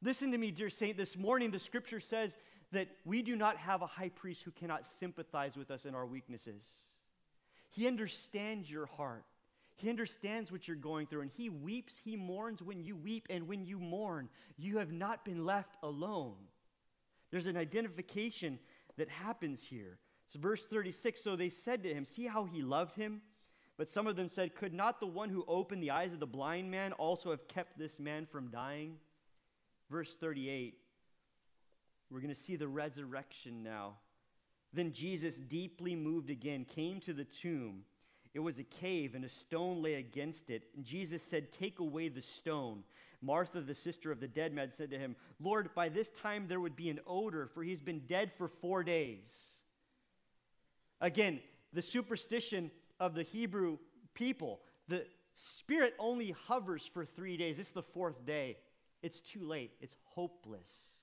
Listen 0.00 0.30
to 0.30 0.38
me, 0.38 0.52
dear 0.52 0.70
saint. 0.70 0.96
This 0.96 1.16
morning, 1.16 1.50
the 1.50 1.58
scripture 1.58 1.98
says 1.98 2.36
that 2.70 2.86
we 3.04 3.20
do 3.20 3.34
not 3.34 3.56
have 3.56 3.82
a 3.82 3.88
high 3.88 4.10
priest 4.10 4.44
who 4.44 4.52
cannot 4.52 4.86
sympathize 4.86 5.56
with 5.56 5.72
us 5.72 5.86
in 5.86 5.96
our 5.96 6.06
weaknesses. 6.06 6.62
He 7.70 7.88
understands 7.88 8.70
your 8.70 8.86
heart. 8.86 9.24
He 9.78 9.88
understands 9.88 10.52
what 10.52 10.68
you're 10.68 10.76
going 10.76 11.06
through, 11.06 11.22
and 11.22 11.30
He 11.30 11.48
weeps, 11.48 11.94
He 12.04 12.16
mourns 12.16 12.62
when 12.62 12.82
you 12.82 12.96
weep, 12.96 13.26
and 13.30 13.48
when 13.48 13.64
you 13.64 13.78
mourn, 13.78 14.28
you 14.56 14.78
have 14.78 14.92
not 14.92 15.24
been 15.24 15.44
left 15.44 15.76
alone. 15.82 16.36
There's 17.30 17.46
an 17.46 17.56
identification 17.56 18.58
that 18.96 19.08
happens 19.08 19.62
here. 19.62 19.98
So, 20.28 20.38
verse 20.38 20.66
36 20.66 21.22
So 21.22 21.36
they 21.36 21.48
said 21.48 21.82
to 21.82 21.94
him, 21.94 22.04
See 22.04 22.26
how 22.26 22.44
he 22.44 22.62
loved 22.62 22.94
him? 22.94 23.22
But 23.76 23.88
some 23.88 24.06
of 24.06 24.16
them 24.16 24.28
said, 24.28 24.54
Could 24.54 24.74
not 24.74 25.00
the 25.00 25.06
one 25.06 25.30
who 25.30 25.44
opened 25.46 25.82
the 25.82 25.92
eyes 25.92 26.12
of 26.12 26.20
the 26.20 26.26
blind 26.26 26.70
man 26.70 26.92
also 26.92 27.30
have 27.30 27.48
kept 27.48 27.78
this 27.78 27.98
man 27.98 28.26
from 28.26 28.50
dying? 28.50 28.96
Verse 29.90 30.14
38, 30.20 30.74
we're 32.10 32.20
going 32.20 32.34
to 32.34 32.38
see 32.38 32.56
the 32.56 32.68
resurrection 32.68 33.62
now. 33.62 33.94
Then 34.74 34.92
Jesus, 34.92 35.36
deeply 35.36 35.94
moved 35.94 36.28
again, 36.28 36.66
came 36.66 37.00
to 37.00 37.14
the 37.14 37.24
tomb. 37.24 37.84
It 38.34 38.40
was 38.40 38.58
a 38.58 38.64
cave, 38.64 39.14
and 39.14 39.24
a 39.24 39.28
stone 39.28 39.82
lay 39.82 39.94
against 39.94 40.50
it. 40.50 40.64
And 40.76 40.84
Jesus 40.84 41.22
said, 41.22 41.52
Take 41.52 41.78
away 41.78 42.08
the 42.08 42.22
stone. 42.22 42.84
Martha, 43.20 43.60
the 43.60 43.74
sister 43.74 44.12
of 44.12 44.20
the 44.20 44.28
dead 44.28 44.52
man, 44.52 44.72
said 44.72 44.90
to 44.90 44.98
him, 44.98 45.16
Lord, 45.40 45.74
by 45.74 45.88
this 45.88 46.10
time 46.10 46.46
there 46.46 46.60
would 46.60 46.76
be 46.76 46.88
an 46.88 47.00
odor, 47.06 47.48
for 47.52 47.62
he's 47.62 47.80
been 47.80 48.00
dead 48.00 48.30
for 48.38 48.48
four 48.48 48.84
days. 48.84 49.28
Again, 51.00 51.40
the 51.72 51.82
superstition 51.82 52.70
of 53.00 53.14
the 53.14 53.22
Hebrew 53.22 53.78
people, 54.14 54.60
the 54.88 55.04
spirit 55.34 55.94
only 55.98 56.34
hovers 56.46 56.88
for 56.92 57.04
three 57.04 57.36
days. 57.36 57.58
It's 57.58 57.70
the 57.70 57.82
fourth 57.82 58.24
day. 58.24 58.56
It's 59.02 59.20
too 59.20 59.44
late. 59.44 59.72
It's 59.80 59.96
hopeless. 60.04 60.97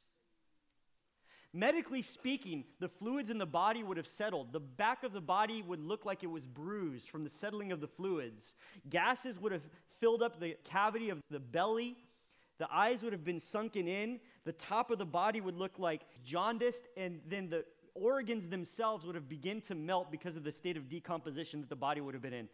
Medically 1.55 2.01
speaking, 2.01 2.65
the 2.81 2.89
fluids 2.89 3.29
in 3.29 3.37
the 3.37 3.45
body 3.45 3.81
would 3.81 3.95
have 3.95 4.05
settled. 4.05 4.51
The 4.51 4.59
back 4.59 5.05
of 5.05 5.13
the 5.13 5.21
body 5.21 5.61
would 5.61 5.79
look 5.79 6.03
like 6.03 6.21
it 6.21 6.27
was 6.27 6.45
bruised 6.45 7.07
from 7.07 7.23
the 7.23 7.29
settling 7.29 7.71
of 7.71 7.79
the 7.79 7.87
fluids. 7.87 8.55
Gases 8.89 9.39
would 9.39 9.53
have 9.53 9.61
filled 10.01 10.21
up 10.21 10.37
the 10.37 10.57
cavity 10.65 11.09
of 11.09 11.21
the 11.31 11.39
belly. 11.39 11.95
The 12.57 12.67
eyes 12.69 13.01
would 13.03 13.13
have 13.13 13.23
been 13.23 13.39
sunken 13.39 13.87
in. 13.87 14.19
The 14.43 14.51
top 14.51 14.91
of 14.91 14.97
the 14.97 15.05
body 15.05 15.39
would 15.39 15.55
look 15.55 15.79
like 15.79 16.01
jaundiced, 16.25 16.89
and 16.97 17.21
then 17.25 17.49
the 17.49 17.63
organs 17.93 18.49
themselves 18.49 19.05
would 19.05 19.15
have 19.15 19.29
begun 19.29 19.61
to 19.61 19.75
melt 19.75 20.11
because 20.11 20.35
of 20.35 20.43
the 20.43 20.51
state 20.51 20.75
of 20.75 20.89
decomposition 20.89 21.61
that 21.61 21.69
the 21.69 21.75
body 21.77 22.01
would 22.01 22.13
have 22.13 22.21
been 22.21 22.33
in. 22.33 22.49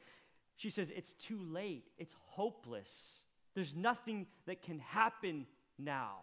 She 0.57 0.69
says, 0.69 0.91
It's 0.95 1.13
too 1.13 1.41
late. 1.41 1.89
It's 1.97 2.13
hopeless. 2.27 2.91
There's 3.55 3.75
nothing 3.75 4.27
that 4.45 4.61
can 4.61 4.77
happen 4.77 5.47
now. 5.79 6.17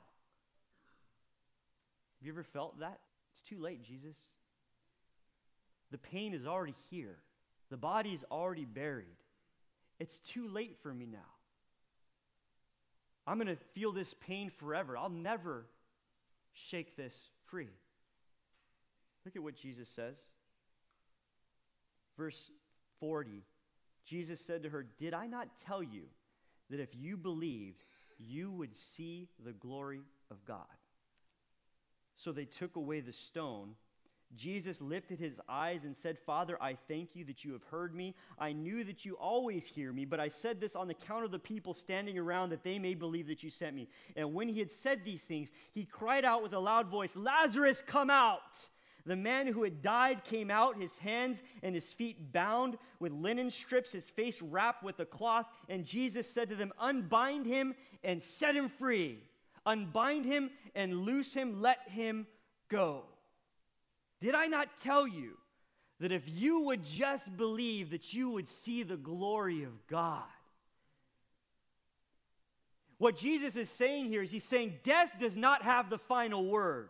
Have 2.18 2.26
you 2.26 2.32
ever 2.32 2.44
felt 2.44 2.80
that? 2.80 2.98
It's 3.32 3.42
too 3.42 3.58
late, 3.58 3.82
Jesus. 3.82 4.16
The 5.90 5.98
pain 5.98 6.34
is 6.34 6.46
already 6.46 6.74
here, 6.90 7.18
the 7.70 7.76
body 7.76 8.10
is 8.10 8.24
already 8.30 8.64
buried. 8.64 9.06
It's 10.00 10.20
too 10.20 10.46
late 10.46 10.76
for 10.80 10.94
me 10.94 11.06
now. 11.06 11.18
I'm 13.26 13.36
going 13.36 13.48
to 13.48 13.56
feel 13.74 13.90
this 13.90 14.14
pain 14.14 14.48
forever. 14.48 14.96
I'll 14.96 15.08
never 15.08 15.66
shake 16.52 16.96
this 16.96 17.30
free. 17.46 17.66
Look 19.24 19.34
at 19.34 19.42
what 19.42 19.56
Jesus 19.56 19.88
says. 19.88 20.16
Verse 22.16 22.50
40 23.00 23.42
Jesus 24.08 24.40
said 24.40 24.62
to 24.62 24.70
her, 24.70 24.86
Did 24.98 25.12
I 25.12 25.26
not 25.26 25.48
tell 25.66 25.82
you 25.82 26.04
that 26.70 26.80
if 26.80 26.88
you 26.94 27.18
believed, 27.18 27.84
you 28.18 28.50
would 28.50 28.74
see 28.74 29.28
the 29.44 29.52
glory 29.52 30.00
of 30.30 30.42
God? 30.46 30.64
So 32.18 32.32
they 32.32 32.44
took 32.44 32.74
away 32.74 33.00
the 33.00 33.12
stone. 33.12 33.70
Jesus 34.36 34.80
lifted 34.80 35.18
his 35.18 35.40
eyes 35.48 35.84
and 35.84 35.96
said, 35.96 36.18
Father, 36.18 36.60
I 36.60 36.76
thank 36.86 37.14
you 37.14 37.24
that 37.24 37.44
you 37.44 37.52
have 37.52 37.62
heard 37.62 37.94
me. 37.94 38.14
I 38.38 38.52
knew 38.52 38.84
that 38.84 39.04
you 39.04 39.14
always 39.14 39.66
hear 39.66 39.92
me, 39.92 40.04
but 40.04 40.20
I 40.20 40.28
said 40.28 40.60
this 40.60 40.76
on 40.76 40.90
account 40.90 41.24
of 41.24 41.30
the 41.30 41.38
people 41.38 41.72
standing 41.72 42.18
around 42.18 42.50
that 42.50 42.64
they 42.64 42.78
may 42.78 42.94
believe 42.94 43.28
that 43.28 43.42
you 43.42 43.50
sent 43.50 43.74
me. 43.74 43.88
And 44.16 44.34
when 44.34 44.48
he 44.48 44.58
had 44.58 44.70
said 44.70 45.04
these 45.04 45.22
things, 45.22 45.50
he 45.72 45.84
cried 45.84 46.24
out 46.24 46.42
with 46.42 46.52
a 46.52 46.58
loud 46.58 46.88
voice, 46.88 47.16
Lazarus, 47.16 47.82
come 47.86 48.10
out. 48.10 48.68
The 49.06 49.16
man 49.16 49.46
who 49.46 49.62
had 49.62 49.80
died 49.80 50.24
came 50.24 50.50
out, 50.50 50.78
his 50.78 50.98
hands 50.98 51.42
and 51.62 51.74
his 51.74 51.90
feet 51.92 52.32
bound 52.32 52.76
with 52.98 53.12
linen 53.12 53.50
strips, 53.50 53.92
his 53.92 54.10
face 54.10 54.42
wrapped 54.42 54.82
with 54.82 55.00
a 55.00 55.06
cloth. 55.06 55.46
And 55.68 55.86
Jesus 55.86 56.28
said 56.28 56.50
to 56.50 56.56
them, 56.56 56.72
Unbind 56.78 57.46
him 57.46 57.74
and 58.04 58.22
set 58.22 58.54
him 58.54 58.68
free. 58.68 59.20
Unbind 59.68 60.24
him 60.24 60.50
and 60.74 61.02
loose 61.02 61.34
him, 61.34 61.60
let 61.60 61.78
him 61.90 62.26
go. 62.70 63.02
Did 64.22 64.34
I 64.34 64.46
not 64.46 64.78
tell 64.82 65.06
you 65.06 65.36
that 66.00 66.10
if 66.10 66.22
you 66.26 66.60
would 66.62 66.82
just 66.82 67.36
believe 67.36 67.90
that 67.90 68.14
you 68.14 68.30
would 68.30 68.48
see 68.48 68.82
the 68.82 68.96
glory 68.96 69.64
of 69.64 69.86
God? 69.86 70.22
What 72.96 73.18
Jesus 73.18 73.56
is 73.56 73.68
saying 73.68 74.06
here 74.06 74.22
is 74.22 74.30
he's 74.30 74.42
saying 74.42 74.78
death 74.84 75.10
does 75.20 75.36
not 75.36 75.62
have 75.62 75.90
the 75.90 75.98
final 75.98 76.46
word. 76.46 76.88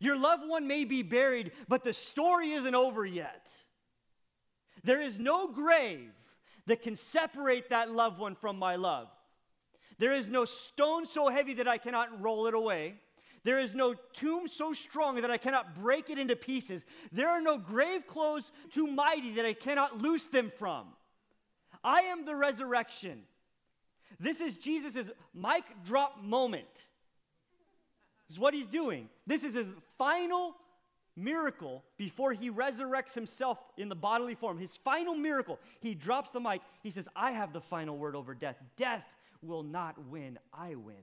Your 0.00 0.18
loved 0.18 0.46
one 0.46 0.66
may 0.66 0.84
be 0.84 1.02
buried, 1.02 1.50
but 1.66 1.82
the 1.82 1.94
story 1.94 2.52
isn't 2.52 2.74
over 2.74 3.06
yet. 3.06 3.50
There 4.84 5.00
is 5.00 5.18
no 5.18 5.48
grave 5.48 6.12
that 6.66 6.82
can 6.82 6.96
separate 6.96 7.70
that 7.70 7.90
loved 7.90 8.18
one 8.18 8.34
from 8.34 8.58
my 8.58 8.76
love. 8.76 9.08
There 10.00 10.14
is 10.14 10.28
no 10.28 10.46
stone 10.46 11.04
so 11.04 11.28
heavy 11.28 11.52
that 11.54 11.68
I 11.68 11.76
cannot 11.76 12.22
roll 12.22 12.46
it 12.46 12.54
away. 12.54 12.94
There 13.44 13.58
is 13.58 13.74
no 13.74 13.94
tomb 14.14 14.48
so 14.48 14.72
strong 14.72 15.16
that 15.16 15.30
I 15.30 15.36
cannot 15.36 15.74
break 15.74 16.08
it 16.08 16.18
into 16.18 16.34
pieces. 16.36 16.86
There 17.12 17.28
are 17.28 17.42
no 17.42 17.58
grave 17.58 18.06
clothes 18.06 18.50
too 18.70 18.86
mighty 18.86 19.34
that 19.34 19.44
I 19.44 19.52
cannot 19.52 20.00
loose 20.00 20.24
them 20.24 20.50
from. 20.58 20.86
I 21.84 22.00
am 22.02 22.24
the 22.24 22.34
resurrection. 22.34 23.20
This 24.18 24.40
is 24.40 24.56
Jesus' 24.56 25.10
mic 25.34 25.64
drop 25.84 26.22
moment. 26.22 26.72
This 28.26 28.36
is 28.36 28.38
what 28.38 28.54
he's 28.54 28.68
doing. 28.68 29.10
This 29.26 29.44
is 29.44 29.54
his 29.54 29.68
final 29.98 30.56
miracle 31.14 31.84
before 31.98 32.32
he 32.32 32.50
resurrects 32.50 33.12
himself 33.12 33.58
in 33.76 33.90
the 33.90 33.94
bodily 33.94 34.34
form. 34.34 34.58
His 34.58 34.76
final 34.76 35.14
miracle. 35.14 35.58
He 35.80 35.94
drops 35.94 36.30
the 36.30 36.40
mic. 36.40 36.62
He 36.82 36.90
says, 36.90 37.06
I 37.14 37.32
have 37.32 37.52
the 37.52 37.60
final 37.60 37.98
word 37.98 38.16
over 38.16 38.34
death. 38.34 38.56
Death 38.76 39.04
will 39.42 39.62
not 39.62 39.96
win, 40.06 40.38
I 40.52 40.74
win. 40.74 40.96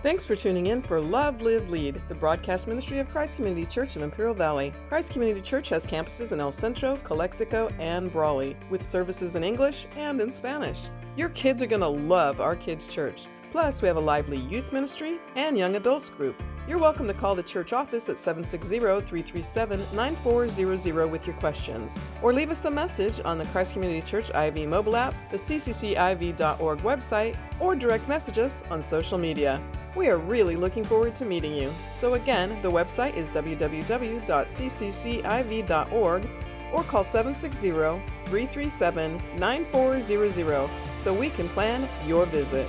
Thanks 0.00 0.24
for 0.24 0.36
tuning 0.36 0.68
in 0.68 0.80
for 0.80 1.00
Love, 1.00 1.42
Live, 1.42 1.70
Lead, 1.70 2.00
the 2.08 2.14
broadcast 2.14 2.68
ministry 2.68 3.00
of 3.00 3.08
Christ 3.08 3.34
Community 3.34 3.66
Church 3.66 3.96
of 3.96 4.02
Imperial 4.02 4.32
Valley. 4.32 4.72
Christ 4.88 5.10
Community 5.10 5.40
Church 5.40 5.68
has 5.70 5.84
campuses 5.84 6.30
in 6.30 6.38
El 6.38 6.52
Centro, 6.52 6.96
Calexico, 6.98 7.68
and 7.80 8.12
Brawley, 8.12 8.56
with 8.70 8.80
services 8.80 9.34
in 9.34 9.42
English 9.42 9.86
and 9.96 10.20
in 10.20 10.32
Spanish. 10.32 10.86
Your 11.16 11.30
kids 11.30 11.60
are 11.62 11.66
going 11.66 11.80
to 11.80 11.88
love 11.88 12.40
our 12.40 12.54
kids' 12.54 12.86
church. 12.86 13.26
Plus, 13.50 13.82
we 13.82 13.88
have 13.88 13.96
a 13.96 14.00
lively 14.00 14.36
youth 14.36 14.72
ministry 14.72 15.18
and 15.34 15.58
young 15.58 15.74
adults 15.74 16.10
group. 16.10 16.40
You're 16.68 16.76
welcome 16.76 17.06
to 17.06 17.14
call 17.14 17.34
the 17.34 17.42
church 17.42 17.72
office 17.72 18.10
at 18.10 18.18
760 18.18 18.78
337 18.78 19.86
9400 19.94 21.10
with 21.10 21.26
your 21.26 21.34
questions, 21.36 21.98
or 22.20 22.34
leave 22.34 22.50
us 22.50 22.66
a 22.66 22.70
message 22.70 23.22
on 23.24 23.38
the 23.38 23.46
Christ 23.46 23.72
Community 23.72 24.02
Church 24.02 24.28
IV 24.28 24.68
mobile 24.68 24.94
app, 24.94 25.14
the 25.30 25.38
ccciv.org 25.38 26.78
website, 26.80 27.36
or 27.58 27.74
direct 27.74 28.06
message 28.06 28.38
us 28.38 28.64
on 28.70 28.82
social 28.82 29.16
media. 29.16 29.62
We 29.96 30.08
are 30.08 30.18
really 30.18 30.56
looking 30.56 30.84
forward 30.84 31.16
to 31.16 31.24
meeting 31.24 31.54
you. 31.54 31.72
So, 31.90 32.12
again, 32.14 32.60
the 32.60 32.70
website 32.70 33.16
is 33.16 33.30
www.cccIV.org 33.30 36.28
or 36.70 36.82
call 36.82 37.02
760 37.02 37.70
337 37.70 39.22
9400 39.38 40.70
so 40.98 41.14
we 41.14 41.30
can 41.30 41.48
plan 41.48 41.88
your 42.06 42.26
visit. 42.26 42.68